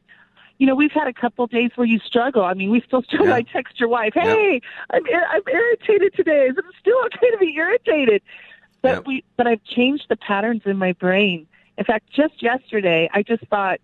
[0.59, 3.01] you know we've had a couple of days where you struggle i mean we still
[3.01, 3.35] struggle Yeah.
[3.35, 5.01] i text your wife hey i'm
[5.31, 8.21] i'm irritated today is it still okay to be irritated
[8.81, 11.47] but we but I've changed the patterns in my brain.
[11.77, 13.79] In fact, just yesterday I just thought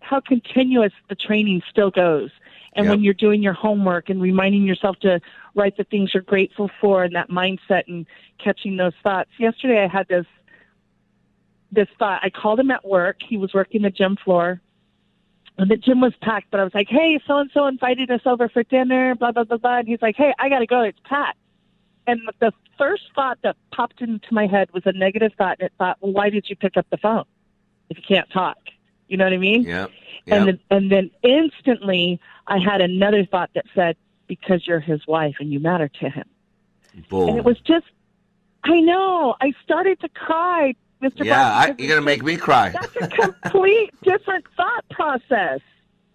[0.00, 2.30] how continuous the training still goes.
[2.76, 5.20] And when you're doing your homework and reminding yourself to
[5.54, 8.04] write the things you're grateful for and that mindset and
[8.38, 9.30] catching those thoughts.
[9.38, 10.26] Yesterday I had this
[11.70, 12.20] this thought.
[12.22, 13.22] I called him at work.
[13.26, 14.60] He was working the gym floor.
[15.56, 18.22] And the gym was packed, but I was like, Hey, so and so invited us
[18.26, 20.98] over for dinner, blah blah blah blah and he's like, Hey, I gotta go, it's
[21.04, 21.38] packed.
[22.06, 25.56] And the first thought that popped into my head was a negative thought.
[25.60, 27.24] And it thought, well, why did you pick up the phone
[27.88, 28.58] if you can't talk?
[29.08, 29.62] You know what I mean?
[29.62, 29.90] Yep.
[30.26, 33.96] And then, and then instantly, I had another thought that said,
[34.26, 36.24] because you're his wife and you matter to him.
[37.10, 37.28] Boom.
[37.28, 37.86] And it was just,
[38.64, 41.24] I know, I started to cry, Mr.
[41.24, 42.70] yeah, I, you're gonna make me cry.
[42.70, 45.60] That's a complete different thought process.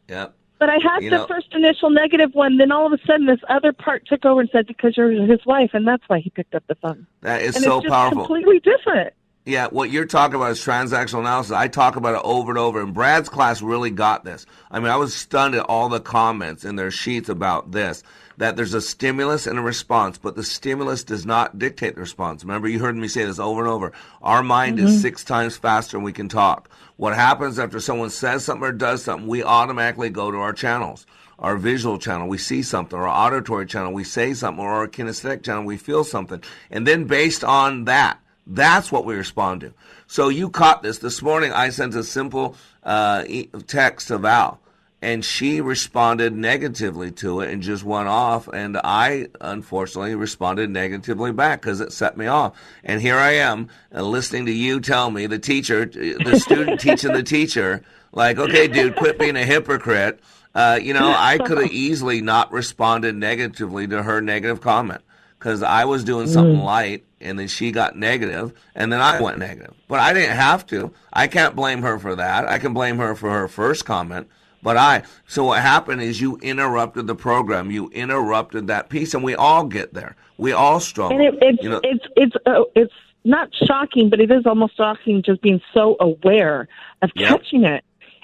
[0.08, 0.34] Yep.
[0.58, 2.58] But I had You the know- first initial negative one.
[2.58, 5.46] Then all of a sudden, this other part took over and said because you're his
[5.46, 7.08] wife, and that's why he picked up the phone.
[7.22, 8.26] That is and so it's just powerful.
[8.26, 9.14] Completely different.
[9.46, 11.54] Yeah, what you're talking about is transactional analysis.
[11.54, 14.46] I talk about it over and over, and Brad's class really got this.
[14.70, 18.04] I mean, I was stunned at all the comments in their sheets about this.
[18.40, 22.42] That there's a stimulus and a response, but the stimulus does not dictate the response.
[22.44, 23.92] Remember, you heard me say this over and over.
[24.22, 24.86] Our mind Mhm.
[24.86, 26.70] is six times faster than we can talk.
[26.96, 31.06] What happens after someone says something or does something, we automatically go to our channels.
[31.38, 34.88] Our visual channel, we see something, or our auditory channel, we say something, or our
[34.88, 36.42] kinesthetic channel, we feel something.
[36.72, 39.74] And then based on that, that's what we respond to.
[40.08, 41.00] So you caught this.
[41.00, 43.24] This morning I sent a simple uh,
[43.68, 44.60] text to Val,
[45.02, 48.47] and she responded negatively to it and just went off.
[48.50, 52.54] And I, unfortunately, responded negatively back because it set me off.
[52.84, 57.14] And here I am uh, listening to you tell me, the teacher, the student teaching
[57.14, 57.82] the teacher,
[58.12, 60.20] like, okay, dude, quit being a hypocrite.
[60.54, 65.02] Uh, you know, I could have easily not responded negatively to her negative comment
[65.38, 66.64] because I was doing something Mm.
[66.66, 69.74] light and then she got negative and then I went negative.
[69.88, 70.91] But I didn't have to.
[71.14, 72.50] I can't blame her for that.
[72.50, 74.28] I can blame her for her first comment.
[74.62, 77.72] But I, so what happened is you interrupted the program.
[77.72, 80.16] You interrupted that piece and we all get there.
[80.38, 81.18] We all struggle.
[81.18, 82.93] And it, it's you know, it's it's uh, it's
[83.24, 86.68] not shocking, but it is almost shocking just being so aware
[87.01, 87.30] of Yep.
[87.30, 87.84] catching it.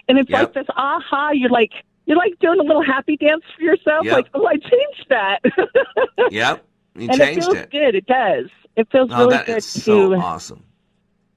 [0.10, 0.40] And it's Yep.
[0.40, 1.32] like this aha.
[1.32, 1.72] You're like
[2.06, 4.04] you're like doing a little happy dance for yourself.
[4.06, 4.14] Yep.
[4.14, 5.40] Like oh, I changed that.
[6.32, 6.66] yep.
[6.98, 7.72] You and changed it feels it.
[7.72, 7.96] good.
[7.96, 8.46] It does.
[8.76, 10.64] It feels Oh, really good to so awesome.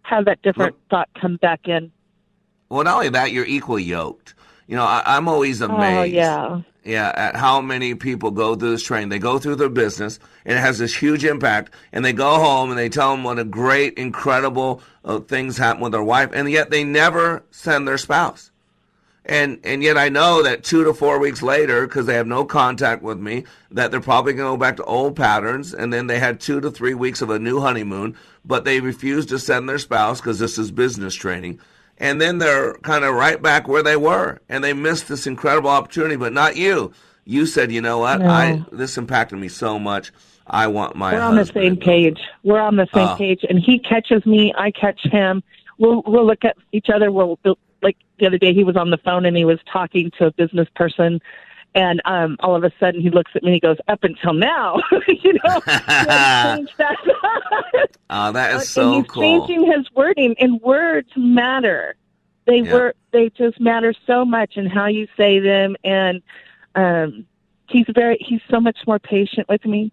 [0.02, 1.92] have that different thought come back in.
[2.68, 4.34] Well, not only that, you're equally yoked.
[4.68, 5.98] You know, I, I'm always amazed.
[5.98, 6.60] Oh yeah.
[6.84, 9.08] Yeah, at how many people go through this training.
[9.08, 11.72] They go through their business, and it has this huge impact.
[11.92, 15.82] And they go home and they tell them what a great, incredible uh, things happen
[15.82, 18.50] with their wife, and yet they never send their spouse.
[19.24, 22.46] And and yet I know that two to four weeks later, because they have no
[22.46, 25.74] contact with me, that they're probably going to go back to old patterns.
[25.74, 29.28] And then they had two to three weeks of a new honeymoon, but they refused
[29.30, 31.60] to send their spouse because this is business training.
[31.98, 35.70] And then they're kind of right back where they were, and they missed this incredible
[35.70, 36.16] opportunity.
[36.16, 36.92] But not you.
[37.24, 38.20] You said, you know what?
[38.20, 38.28] No.
[38.28, 40.12] I this impacted me so much.
[40.46, 42.18] I want my We're on the same page.
[42.42, 43.16] We're on the same Oh.
[43.16, 44.54] page, and he catches me.
[44.56, 45.42] I catch him.
[45.78, 47.12] We'll we'll look at each other.
[47.12, 50.10] We'll we'll- like the other day he was on the phone and he was talking
[50.18, 51.20] to a business person,
[51.78, 54.32] and um all of a sudden he looks at me and he goes, "Up until
[54.34, 54.76] now,
[55.08, 56.96] you know." you had to change that.
[58.10, 59.46] Oh, that is and so he's cool.
[59.46, 61.94] changing his wording, and words matter.
[62.46, 62.72] They Yeah.
[62.72, 65.76] were they just matter so much, and how you say them.
[65.84, 66.22] And
[66.74, 67.26] um,
[67.68, 69.92] he's very he's so much more patient with me,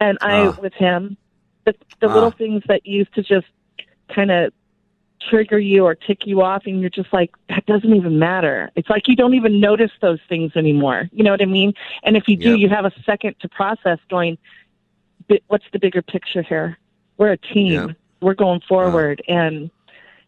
[0.00, 0.56] and I Ah.
[0.60, 1.16] with him.
[1.64, 2.14] The the Ah.
[2.14, 3.46] little things that used to just
[4.14, 4.52] kind of
[5.20, 8.70] trigger you or tick you off, and you're just like that doesn't even matter.
[8.76, 11.08] It's like you don't even notice those things anymore.
[11.12, 11.72] You know what I mean?
[12.02, 12.58] And if you do, Yep.
[12.58, 13.98] you have a second to process.
[14.08, 14.38] Going,
[15.48, 16.78] what's the bigger picture here?
[17.18, 17.72] We're a team.
[17.88, 17.96] Yep.
[18.22, 19.70] We're going forward, and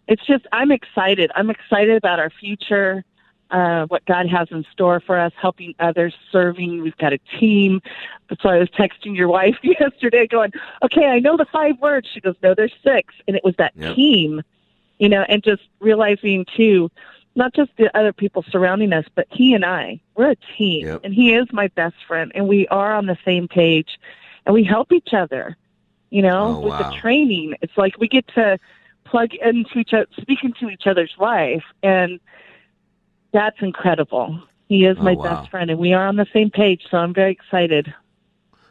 [0.08, 1.30] it's just I'm excited.
[1.34, 3.04] I'm excited about our future,
[3.50, 6.82] uh, what God has in store for us, helping others, serving.
[6.82, 7.80] We've got a team.
[8.28, 12.08] That's why I was texting your wife yesterday, going, "Okay, I know the five words."
[12.12, 13.14] She goes, "No, there's six.
[13.28, 13.94] and it was that Yep.
[13.96, 14.42] team,
[15.02, 16.90] you know, and just realizing too.
[17.34, 20.86] Not just the other people surrounding us, but he and I, we're a team.
[20.86, 21.00] Yep.
[21.04, 23.98] And he is my best friend, and we are on the same page,
[24.44, 25.56] and we help each other
[26.12, 26.90] you know, Oh, with wow.
[26.90, 27.54] the training.
[27.62, 28.58] It's like we get to
[29.04, 32.20] plug into each other, speak into each other's life, and
[33.32, 34.38] that's incredible.
[34.68, 35.22] He is Oh, my wow.
[35.24, 37.94] best friend, and we are on the same page, so I'm very excited.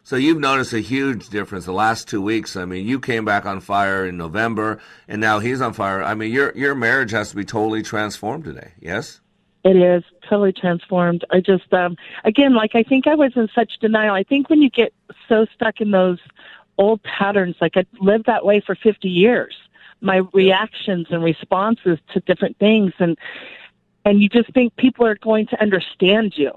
[0.04, 2.56] So you've noticed a huge difference the last two weeks.
[2.56, 6.04] I mean, you came back on fire in November, and now he's on fire.
[6.04, 8.72] I mean, your your marriage has to be totally transformed today.
[8.80, 9.22] Yes.
[9.64, 11.24] It is totally transformed.
[11.30, 14.16] I just, um, again, like I think I was in such denial.
[14.16, 14.92] I think when you get
[15.30, 16.18] so stuck in those
[16.80, 19.56] old patterns, like I lived that way for 50 years,
[20.02, 23.18] my reactions and responses to different things, and
[24.04, 26.52] and you just think people are going to understand you.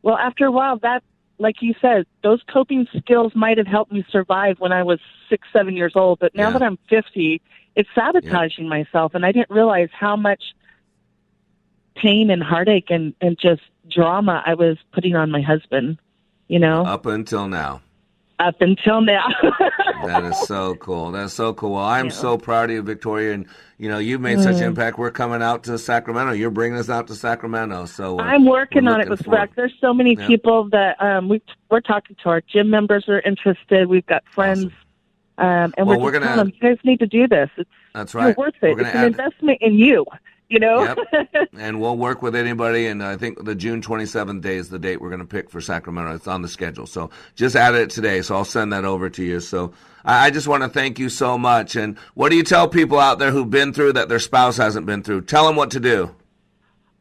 [0.00, 1.02] Well, after a while, that,
[1.38, 5.46] like you said, those coping skills might have helped me survive when I was six,
[5.52, 6.18] seven years old.
[6.18, 6.52] But now Yeah.
[6.58, 7.40] that I'm 50,
[7.76, 10.42] it's sabotaging myself, and I didn't realize how much
[11.96, 15.98] pain and heartache and and just drama I was putting on my husband.
[16.48, 17.82] You know, Up until now.
[18.38, 19.26] Up until now.
[20.04, 21.10] That is so cool.
[21.10, 21.72] That's so cool.
[21.72, 23.46] Well, I'm so proud of you, Victoria, and
[23.78, 24.68] you know you've made such Mm.
[24.68, 24.96] impact.
[24.96, 26.32] We're coming out to Sacramento.
[26.34, 27.86] You're bringing us out to Sacramento.
[27.86, 29.26] So uh, I'm working on it with.
[29.26, 29.56] Rec.
[29.56, 30.26] There's so many Yeah.
[30.28, 32.28] people that um, we we're talking to.
[32.28, 33.88] Our gym members are interested.
[33.88, 34.66] We've got friends,
[35.36, 37.50] um, and Well, we're we're telling them, you guys need to do this.
[37.56, 38.38] It's That's right.
[38.38, 38.70] worth it.
[38.78, 40.06] It's an add- investment in you.
[40.48, 40.96] You know.
[41.12, 41.48] Yep.
[41.58, 42.86] and we'll work with anybody.
[42.86, 45.60] And I think the June 27th day is the date we're going to pick for
[45.60, 46.14] Sacramento.
[46.14, 46.86] It's on the schedule.
[46.86, 48.22] So just add it today.
[48.22, 49.40] So I'll send that over to you.
[49.40, 49.72] So
[50.04, 51.76] I I just want to thank you so much.
[51.76, 54.86] And what do you tell people out there who've been through that their spouse hasn't
[54.86, 55.22] been through?
[55.22, 56.14] Tell them what to do.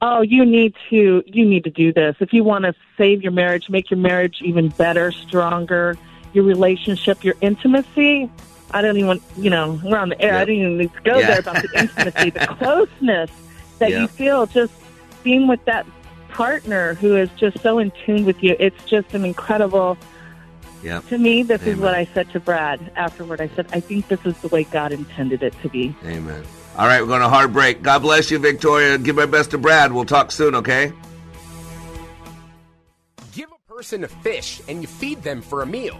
[0.01, 3.31] Oh, you need to you need to do this if you want to save your
[3.31, 5.97] marriage, make your marriage even better, stronger,
[6.33, 8.29] your relationship, your intimacy.
[8.71, 10.35] I don't even, you know, we're on the air.
[10.35, 11.27] I didn't even need to go Yeah.
[11.27, 13.29] there about the intimacy, the closeness
[13.79, 14.01] that Yeah.
[14.01, 14.73] you feel just
[15.23, 15.85] being with that
[16.29, 18.55] partner who is just so in tune with you.
[18.59, 19.97] It's just an incredible.
[20.83, 20.99] Yeah.
[21.09, 23.41] To me, this is what I said to Brad afterward.
[23.41, 25.95] I said, I think this is the way God intended it to be.
[26.05, 26.43] Amen.
[26.77, 27.81] All right, we're going to hard break.
[27.81, 28.97] God bless you, Victoria.
[28.99, 29.91] Give my best to Brad.
[29.91, 30.93] We'll talk soon, okay?
[33.33, 35.99] Give a person a fish and you feed them for a meal.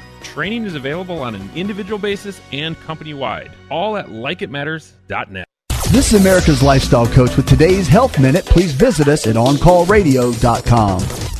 [0.21, 5.45] Training is available on an individual basis and company wide, all at likeitmatters.net.
[5.91, 8.45] This is America's Lifestyle Coach with today's Health Minute.
[8.45, 11.30] Please visit us at OnCallRadio.com.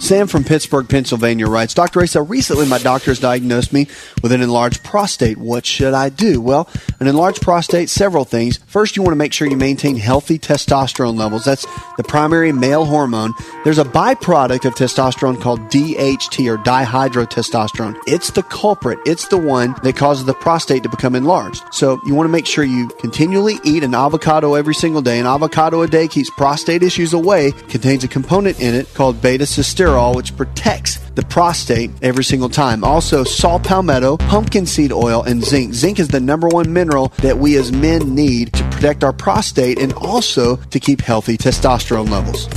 [0.00, 2.00] Sam from Pittsburgh, Pennsylvania writes, Dr.
[2.02, 3.86] Asa, recently my doctor has diagnosed me
[4.22, 5.36] with an enlarged prostate.
[5.36, 6.40] What should I do?
[6.40, 8.58] Well, an enlarged prostate, several things.
[8.66, 11.44] First, you want to make sure you maintain healthy testosterone levels.
[11.44, 13.34] That's the primary male hormone.
[13.62, 17.96] There's a byproduct of testosterone called DHT or dihydrotestosterone.
[18.06, 18.98] It's the culprit.
[19.04, 21.62] It's the one that causes the prostate to become enlarged.
[21.72, 25.20] So you want to make sure you continually eat an avocado every single day.
[25.20, 27.52] An avocado a day keeps prostate issues away.
[27.68, 29.46] Contains a component in it called beta
[29.90, 32.84] cysterol, which protects the prostate every single time.
[32.84, 35.74] Also, saw palmetto, pumpkin seed oil, and zinc.
[35.74, 39.78] Zinc is the number one mineral that we as men need to protect our prostate
[39.78, 42.48] and also to keep healthy testosterone levels.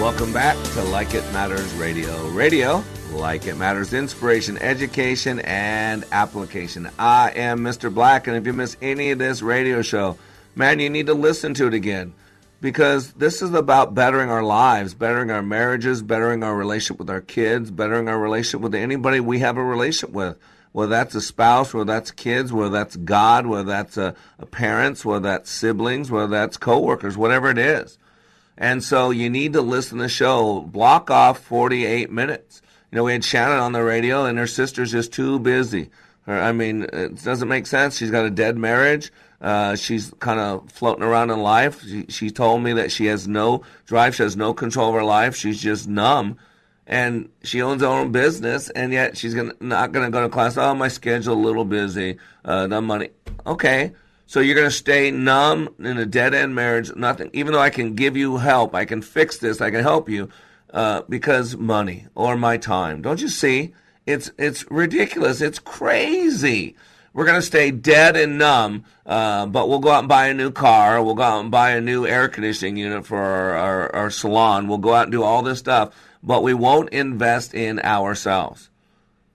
[0.00, 2.28] Welcome back to Like It Matters Radio.
[2.28, 6.88] Radio, like it matters, inspiration, education, and application.
[6.98, 7.92] I am Mr.
[7.92, 10.18] Black, and if you miss any of this radio show,
[10.54, 12.14] man, you need to listen to it again
[12.60, 17.20] because this is about bettering our lives, bettering our marriages, bettering our relationship with our
[17.20, 20.38] kids, bettering our relationship with anybody we have a relationship with.
[20.72, 25.04] Whether that's a spouse, whether that's kids, whether that's God, whether that's a, a parents,
[25.04, 27.98] whether that's siblings, whether that's coworkers, whatever it is.
[28.58, 30.60] And so you need to listen to the show.
[30.60, 32.62] Block off 48 minutes.
[32.90, 35.90] You know, we had Shannon on the radio, and her sister's just too busy.
[36.22, 37.96] Her, I mean, it doesn't make sense.
[37.96, 39.12] She's got a dead marriage.
[39.40, 41.82] Uh, she's kind of floating around in life.
[41.82, 44.14] She, she told me that she has no drive.
[44.14, 45.36] She has no control of her life.
[45.36, 46.38] She's just numb.
[46.86, 50.28] And she owns her own business, and yet she's gonna, not going to go to
[50.28, 50.56] class.
[50.56, 52.18] Oh, my schedule a little busy.
[52.44, 53.10] Uh, the money.
[53.44, 53.92] Okay.
[54.28, 56.94] So you're going to stay numb in a dead end marriage.
[56.94, 57.30] Nothing.
[57.32, 59.60] Even though I can give you help, I can fix this.
[59.60, 60.28] I can help you
[60.76, 63.00] uh, because money or my time.
[63.00, 63.72] Don't you see?
[64.04, 65.40] It's it's ridiculous.
[65.40, 66.76] It's crazy.
[67.14, 70.50] We're to stay dead and numb, uh, but we'll go out and buy a new
[70.50, 71.02] car.
[71.02, 74.68] We'll go out and buy a new air conditioning unit for our, our, our salon.
[74.68, 78.68] We'll go out and do all this stuff, but we won't invest in ourselves.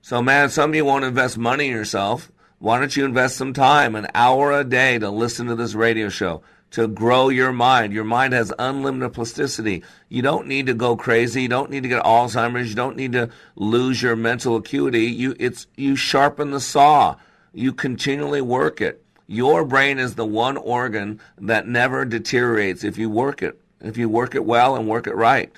[0.03, 2.31] So, man, some of you won't invest money in yourself.
[2.59, 6.09] Why don't you invest some time, an hour a day, to listen to this radio
[6.09, 6.43] show?
[6.71, 7.93] To grow your mind.
[7.93, 9.83] Your mind has unlimited plasticity.
[10.09, 11.43] You don't need to go crazy.
[11.43, 12.69] You don't need to get Alzheimer's.
[12.69, 15.05] You don't need to lose your mental acuity.
[15.05, 17.17] You it's you sharpen the saw.
[17.53, 19.03] You continually work it.
[19.27, 23.59] Your brain is the one organ that never deteriorates if you work it.
[23.81, 25.51] If you work it well and work it right.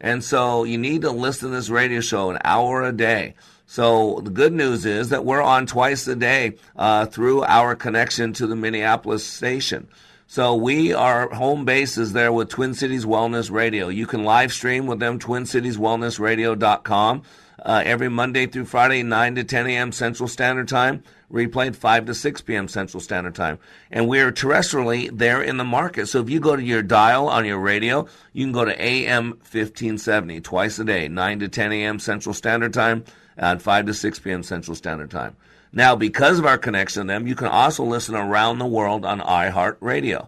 [0.00, 3.34] And so you need to listen to this radio show an hour a day.
[3.66, 8.32] So the good news is that we're on twice a day uh, through our connection
[8.34, 9.88] to the Minneapolis station.
[10.30, 13.88] So we are home base is there with Twin Cities Wellness Radio.
[13.88, 17.22] You can live stream with them, twincitieswellnessradio.com.
[17.58, 19.90] Uh, every Monday through Friday, 9 to 10 a.m.
[19.90, 21.02] Central Standard Time,
[21.32, 22.68] replayed 5 to 6 p.m.
[22.68, 23.58] Central Standard Time.
[23.90, 26.06] And we're terrestrially there in the market.
[26.06, 29.30] So if you go to your dial on your radio, you can go to AM
[29.30, 31.98] 1570 twice a day, 9 to 10 a.m.
[31.98, 33.04] Central Standard Time,
[33.36, 34.44] and 5 to 6 p.m.
[34.44, 35.34] Central Standard Time.
[35.72, 39.20] Now, because of our connection to them, you can also listen around the world on
[39.20, 40.26] iHeartRadio.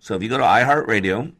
[0.00, 1.32] So if you go to iHeartRadio,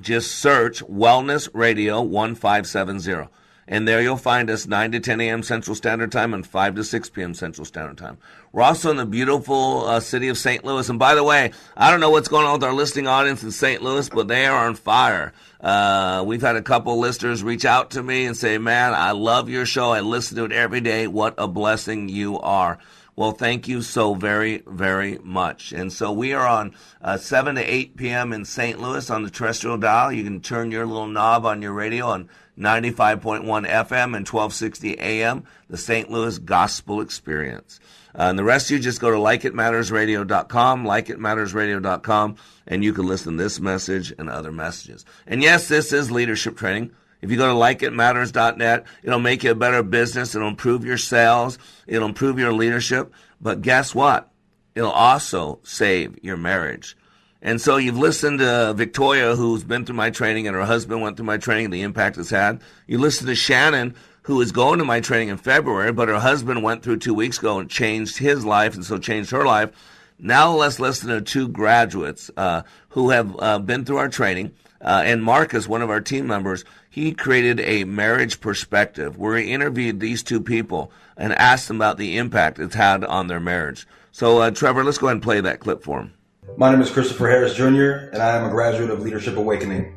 [0.00, 3.28] just search Wellness Radio 1570.
[3.66, 5.42] And there you'll find us 9 to 10 a.m.
[5.42, 7.32] Central Standard Time and 5 to 6 p.m.
[7.32, 8.18] Central Standard Time.
[8.52, 10.64] We're also in the beautiful uh, city of St.
[10.64, 10.88] Louis.
[10.90, 13.50] And by the way, I don't know what's going on with our listening audience in
[13.50, 13.82] St.
[13.82, 15.32] Louis, but they are on fire.
[15.64, 19.48] Uh, we've had a couple listeners reach out to me and say, man, I love
[19.48, 19.92] your show.
[19.92, 21.06] I listen to it every day.
[21.06, 22.78] What a blessing you are.
[23.16, 25.72] Well, thank you so very, very much.
[25.72, 28.34] And so we are on uh, 7 to 8 p.m.
[28.34, 28.78] in St.
[28.78, 30.12] Louis on the terrestrial dial.
[30.12, 35.44] You can turn your little knob on your radio on 95.1 FM and 1260 AM,
[35.70, 36.10] the St.
[36.10, 37.80] Louis Gospel Experience.
[38.14, 42.36] Uh, and the rest of you just go to likeitmattersradio.com, likeitmattersradio.com,
[42.66, 45.04] and you can listen to this message and other messages.
[45.26, 46.92] And yes, this is leadership training.
[47.20, 50.34] If you go to likeitmatters.net, it'll make you a better business.
[50.34, 51.58] It'll improve your sales.
[51.86, 53.12] It'll improve your leadership.
[53.40, 54.30] But guess what?
[54.74, 56.96] It'll also save your marriage.
[57.40, 61.16] And so you've listened to Victoria, who's been through my training, and her husband went
[61.16, 62.60] through my training, the impact it's had.
[62.86, 63.94] You listen to Shannon,
[64.24, 67.38] who is going to my training in February, but her husband went through two weeks
[67.38, 69.70] ago and changed his life, and so changed her life.
[70.18, 74.52] Now let's listen to two graduates uh, who have uh, been through our training.
[74.80, 79.52] Uh, and Marcus, one of our team members, he created a marriage perspective where he
[79.52, 83.86] interviewed these two people and asked them about the impact it's had on their marriage.
[84.12, 86.14] So, uh, Trevor, let's go ahead and play that clip for him.
[86.56, 89.94] My name is Christopher Harris Jr., and I am a graduate of Leadership Awakening.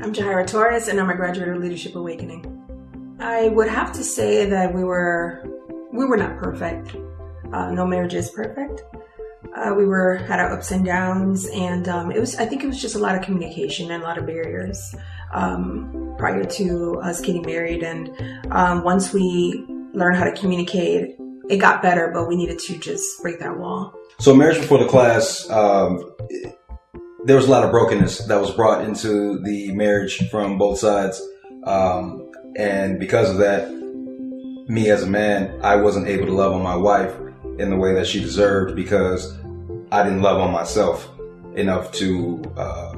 [0.00, 2.59] I'm Jahira Torres, and I'm a graduate of Leadership Awakening.
[3.20, 5.44] I would have to say that we were
[5.92, 6.96] we were not perfect.
[7.52, 8.82] Uh, no marriage is perfect.
[9.54, 12.36] Uh, we were had our ups and downs, and um, it was.
[12.36, 14.94] I think it was just a lot of communication and a lot of barriers
[15.34, 17.82] um, prior to us getting married.
[17.82, 18.10] And
[18.52, 21.16] um, once we learned how to communicate,
[21.50, 22.10] it got better.
[22.14, 23.94] But we needed to just break that wall.
[24.18, 26.10] So, marriage before the class, um,
[27.24, 31.20] there was a lot of brokenness that was brought into the marriage from both sides.
[31.64, 32.29] Um,
[32.60, 33.70] and because of that,
[34.68, 37.14] me as a man, I wasn't able to love on my wife
[37.58, 39.34] in the way that she deserved because
[39.90, 41.08] I didn't love on myself
[41.54, 42.92] enough to uh,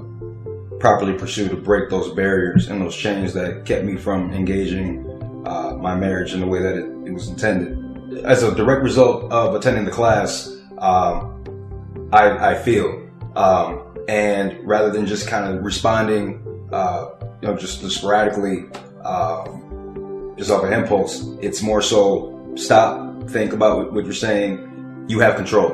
[0.81, 5.07] properly pursue to break those barriers and those chains that kept me from engaging
[5.47, 7.79] uh, my marriage in the way that it, it was intended.
[8.25, 13.09] As a direct result of attending the class, um, I, I, feel.
[13.37, 17.11] Um, and rather than just kind of responding, uh,
[17.41, 18.65] you know, just sporadically,
[19.05, 25.07] um, just off of impulse, it's more so stop, think about what you're saying.
[25.09, 25.73] You have control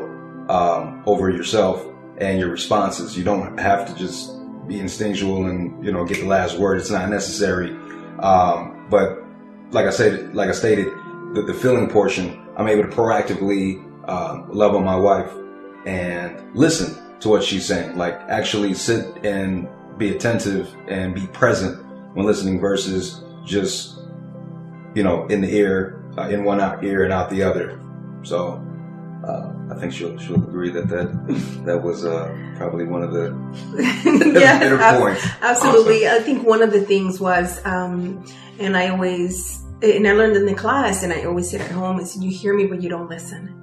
[0.51, 1.85] um, over yourself
[2.19, 3.17] and your responses.
[3.17, 4.33] You don't have to just
[4.67, 6.79] be instinctual and you know get the last word.
[6.79, 7.71] It's not necessary.
[8.21, 9.23] Um, but
[9.71, 10.87] like I said, like I stated,
[11.35, 15.31] the, the feeling portion, I'm able to proactively uh, love on my wife
[15.87, 17.97] and listen to what she's saying.
[17.97, 19.69] Like actually sit and
[19.99, 23.99] be attentive and be present when listening versus just,
[24.95, 27.81] you know, in the ear, uh, in one ear and out the other.
[28.23, 28.65] So,
[29.27, 33.37] uh, I think she'll she'll agree that that that was uh, probably one of the
[34.41, 35.27] yeah, better ab- points.
[35.43, 38.25] Absolutely, I think one of the things was, um,
[38.59, 42.01] and I always and I learned in the class, and I always sit at home
[42.01, 43.55] is you hear me but you don't listen.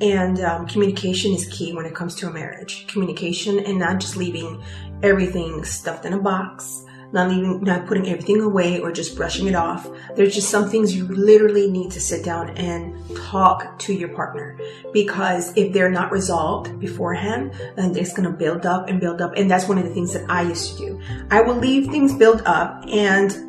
[0.00, 2.86] And um, communication is key when it comes to a marriage.
[2.86, 4.62] Communication and not just leaving
[5.02, 6.82] everything stuffed in a box.
[7.12, 9.88] Not leaving, not putting everything away or just brushing it off.
[10.14, 14.58] There's just some things you literally need to sit down and talk to your partner
[14.92, 19.34] because if they're not resolved beforehand, then it's going to build up and build up.
[19.36, 21.00] And that's one of the things that I used to do.
[21.30, 23.42] I will leave things build up and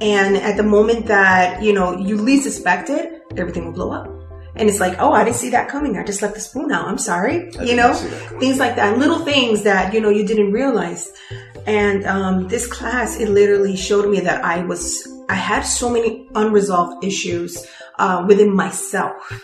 [0.00, 4.08] and at the moment that you know you least expect it, everything will blow up.
[4.54, 5.96] And it's like, oh, I didn't see that coming.
[5.96, 6.86] I just left the spoon out.
[6.86, 7.50] I'm sorry.
[7.62, 7.94] you know,
[8.38, 11.10] things like that, little things that, you know, you didn't realize.
[11.66, 16.28] And, um, this class, it literally showed me that I was, I had so many
[16.34, 17.66] unresolved issues,
[17.98, 19.42] uh, within myself.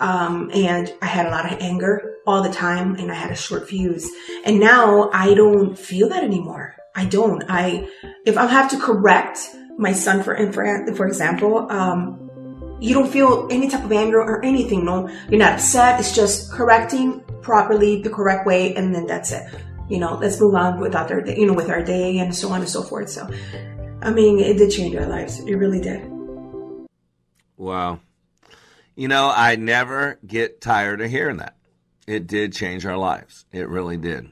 [0.00, 3.36] Um, and I had a lot of anger all the time and I had a
[3.36, 4.10] short fuse.
[4.44, 6.74] And now I don't feel that anymore.
[6.94, 7.44] I don't.
[7.48, 7.88] I,
[8.24, 9.38] if I have to correct
[9.76, 14.84] my son for, for, example, um, you don't feel any type of anger or anything.
[14.84, 16.00] No, you're not upset.
[16.00, 19.46] It's just correcting properly the correct way, and then that's it.
[19.90, 22.60] You know, let's move on with other, you know, with our day and so on
[22.60, 23.10] and so forth.
[23.10, 23.28] So,
[24.00, 25.40] I mean, it did change our lives.
[25.40, 26.08] It really did.
[27.56, 28.00] Wow.
[28.94, 31.56] You know, I never get tired of hearing that.
[32.06, 33.44] It did change our lives.
[33.52, 34.30] It really did.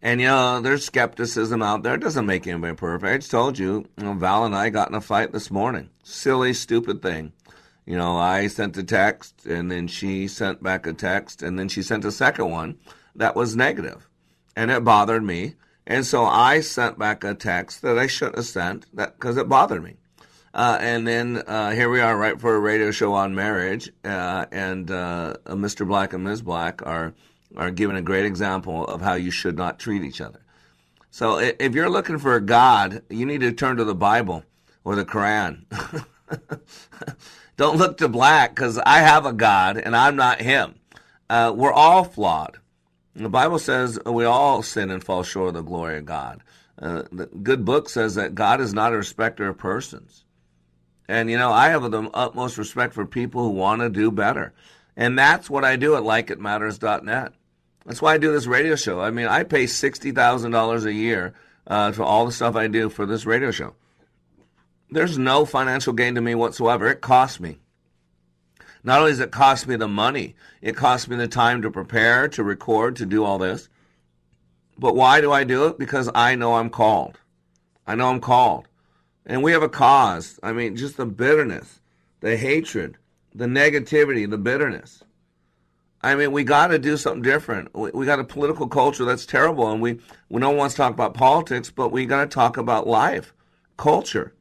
[0.00, 1.94] And you know, there's skepticism out there.
[1.94, 3.12] It doesn't make anybody perfect.
[3.12, 5.90] I just told you, you know, Val and I got in a fight this morning.
[6.04, 7.32] Silly, stupid thing.
[7.84, 11.68] You know, I sent a text and then she sent back a text and then
[11.68, 12.78] she sent a second one
[13.16, 14.08] that was negative.
[14.58, 15.54] And it bothered me.
[15.86, 19.84] And so I sent back a text that I shouldn't have sent because it bothered
[19.84, 19.98] me.
[20.52, 24.46] Uh, and then uh, here we are, right for a radio show on marriage, uh,
[24.50, 25.86] and uh, Mr.
[25.86, 26.42] Black and Ms.
[26.42, 27.14] Black are
[27.56, 30.40] are giving a great example of how you should not treat each other.
[31.10, 34.44] So if you're looking for a God, you need to turn to the Bible
[34.84, 35.64] or the Quran.
[37.56, 40.74] Don't look to black because I have a God and I'm not him.
[41.30, 42.58] Uh, we're all flawed.
[43.18, 46.40] The Bible says we all sin and fall short of the glory of God.
[46.80, 50.24] Uh, the good book says that God is not a respecter of persons.
[51.08, 54.52] And, you know, I have the utmost respect for people who want to do better.
[54.96, 57.32] And that's what I do at likeitmatters.net.
[57.84, 59.00] That's why I do this radio show.
[59.00, 61.34] I mean, I pay $60,000 a year
[61.66, 63.74] uh, for all the stuff I do for this radio show.
[64.90, 66.86] There's no financial gain to me whatsoever.
[66.86, 67.58] It costs me.
[68.84, 72.28] Not only does it cost me the money, it costs me the time to prepare,
[72.28, 73.68] to record, to do all this.
[74.78, 75.78] But why do I do it?
[75.78, 77.18] Because I know I'm called.
[77.86, 78.68] I know I'm called.
[79.26, 80.38] And we have a cause.
[80.42, 81.80] I mean, just the bitterness,
[82.20, 82.96] the hatred,
[83.34, 85.02] the negativity, the bitterness.
[86.00, 87.74] I mean, we got to do something different.
[87.74, 89.98] We, we, got a political culture that's terrible, and we
[90.28, 93.34] we don't want to talk about politics, but we got to talk about life,
[93.76, 94.32] culture.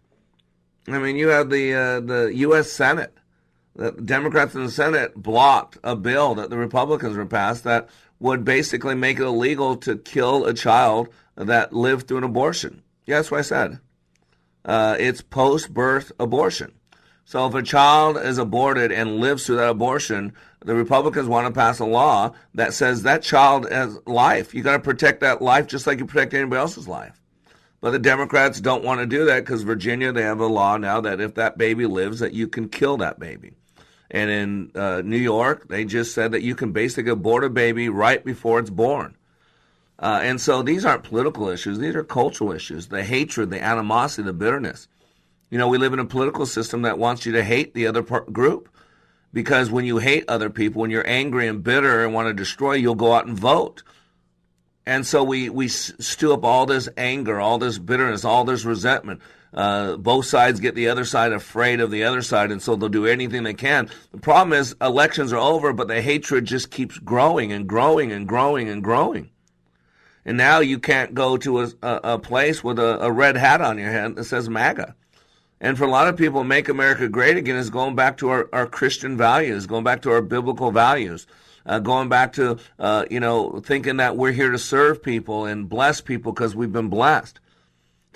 [0.88, 2.72] I mean, you have the uh, the U.S.
[2.72, 3.17] Senate.
[3.78, 8.44] The Democrats in the Senate blocked a bill that the Republicans were passed that would
[8.44, 12.82] basically make it illegal to kill a child that lived through an abortion.
[13.06, 13.80] Yeah, that's what I said.
[14.66, 16.74] Uh, it's post-birth abortion.
[17.26, 20.34] So if a child is aborted and lives through that abortion,
[20.66, 24.56] the Republicans want to pass a law that says that child has life.
[24.56, 27.22] You got to protect that life just like you protect anybody else's life.
[27.80, 31.00] But the Democrats don't want to do that because Virginia, they have a law now
[31.02, 33.54] that if that baby lives, that you can kill that baby.
[34.10, 37.90] And in uh, New York, they just said that you can basically abort a baby
[37.90, 39.16] right before it's born.
[40.00, 42.88] Uh, and so these aren't political issues; these are cultural issues.
[42.88, 44.88] The hatred, the animosity, the bitterness.
[45.50, 48.04] You know, we live in a political system that wants you to hate the other
[48.04, 48.70] part, group
[49.34, 52.74] because when you hate other people, when you're angry and bitter and want to destroy,
[52.74, 53.84] you'll go out and vote.
[54.86, 59.22] And so we, we stew up all this anger, all this bitterness, all this resentment.
[59.54, 62.90] Uh, both sides get the other side afraid of the other side, and so they'll
[62.90, 63.90] do anything they can.
[64.12, 68.28] The problem is elections are over, but the hatred just keeps growing and growing and
[68.28, 69.30] growing and growing.
[70.26, 73.62] And now you can't go to a, a, a place with a, a red hat
[73.62, 74.94] on your head that says MAGA.
[75.60, 78.50] And for a lot of people, Make America Great Again is going back to our,
[78.54, 81.26] our Christian values, going back to our biblical values,
[81.66, 85.68] uh, going back to, uh, you know, thinking that we're here to serve people and
[85.68, 87.40] bless people because we've been blessed.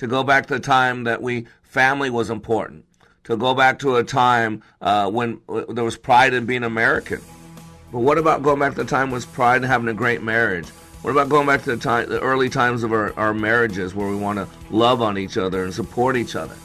[0.02, 2.86] To go back to the time that we, family was important.
[3.26, 7.22] To go back to a time uh, when uh, there was pride in being American.
[7.91, 10.68] But what about going back to the time was pride in having a great marriage?
[11.04, 14.10] What about going back to the time, the early times of our, our marriages where
[14.10, 16.56] we want to love on each other and support each other?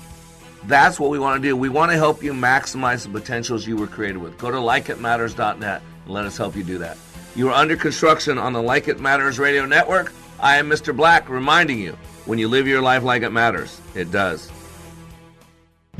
[0.64, 1.54] That's what we want to do.
[1.54, 4.38] We want to help you maximize the potentials you were created with.
[4.38, 6.96] Go to likeitmatters.net and let us help you do that.
[7.34, 10.14] You are under construction on the Like It Matters radio network.
[10.40, 10.96] I am Mr.
[10.96, 14.50] Black, reminding you when you live your life like it matters, it does.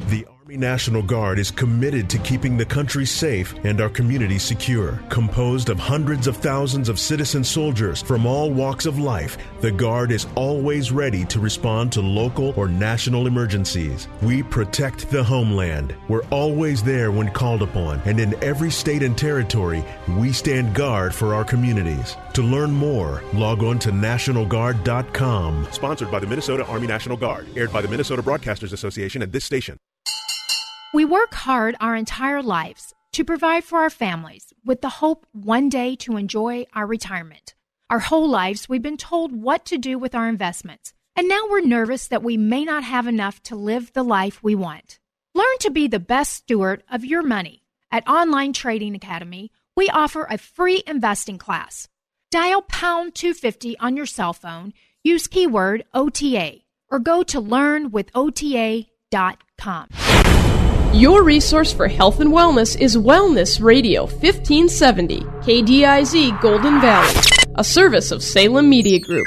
[0.09, 5.03] The Army National Guard is committed to keeping the country safe and our communities secure.
[5.09, 10.12] Composed of hundreds of thousands of citizen soldiers from all walks of life, the Guard
[10.12, 14.07] is always ready to respond to local or national emergencies.
[14.22, 15.97] We protect the homeland.
[16.07, 21.12] We're always there when called upon, and in every state and territory, we stand guard
[21.12, 22.16] for our communities.
[22.34, 25.66] To learn more, log on to NationalGuard.com.
[25.72, 27.49] Sponsored by the Minnesota Army National Guard.
[27.57, 29.76] Aired by the Minnesota Broadcasters Association and this station.
[30.97, 35.68] We work hard our entire lives to provide for our families with the hope one
[35.68, 37.55] day to enjoy our retirement.
[37.90, 41.61] Our whole lives, we've been told what to do with our investments, and now we're
[41.61, 44.99] nervous that we may not have enough to live the life we want.
[45.34, 47.64] Learn to be the best steward of your money.
[47.90, 51.88] At Online Trading Academy, we offer a free investing class.
[52.30, 54.72] Dial pound 250 on your cell phone,
[55.05, 59.88] use keyword OTA, or go to learnwithota.com.
[60.97, 67.20] Your resource for health and wellness is Wellness Radio 1570, KDIZ Golden Valley,
[67.55, 69.26] a service of Salem Media Group.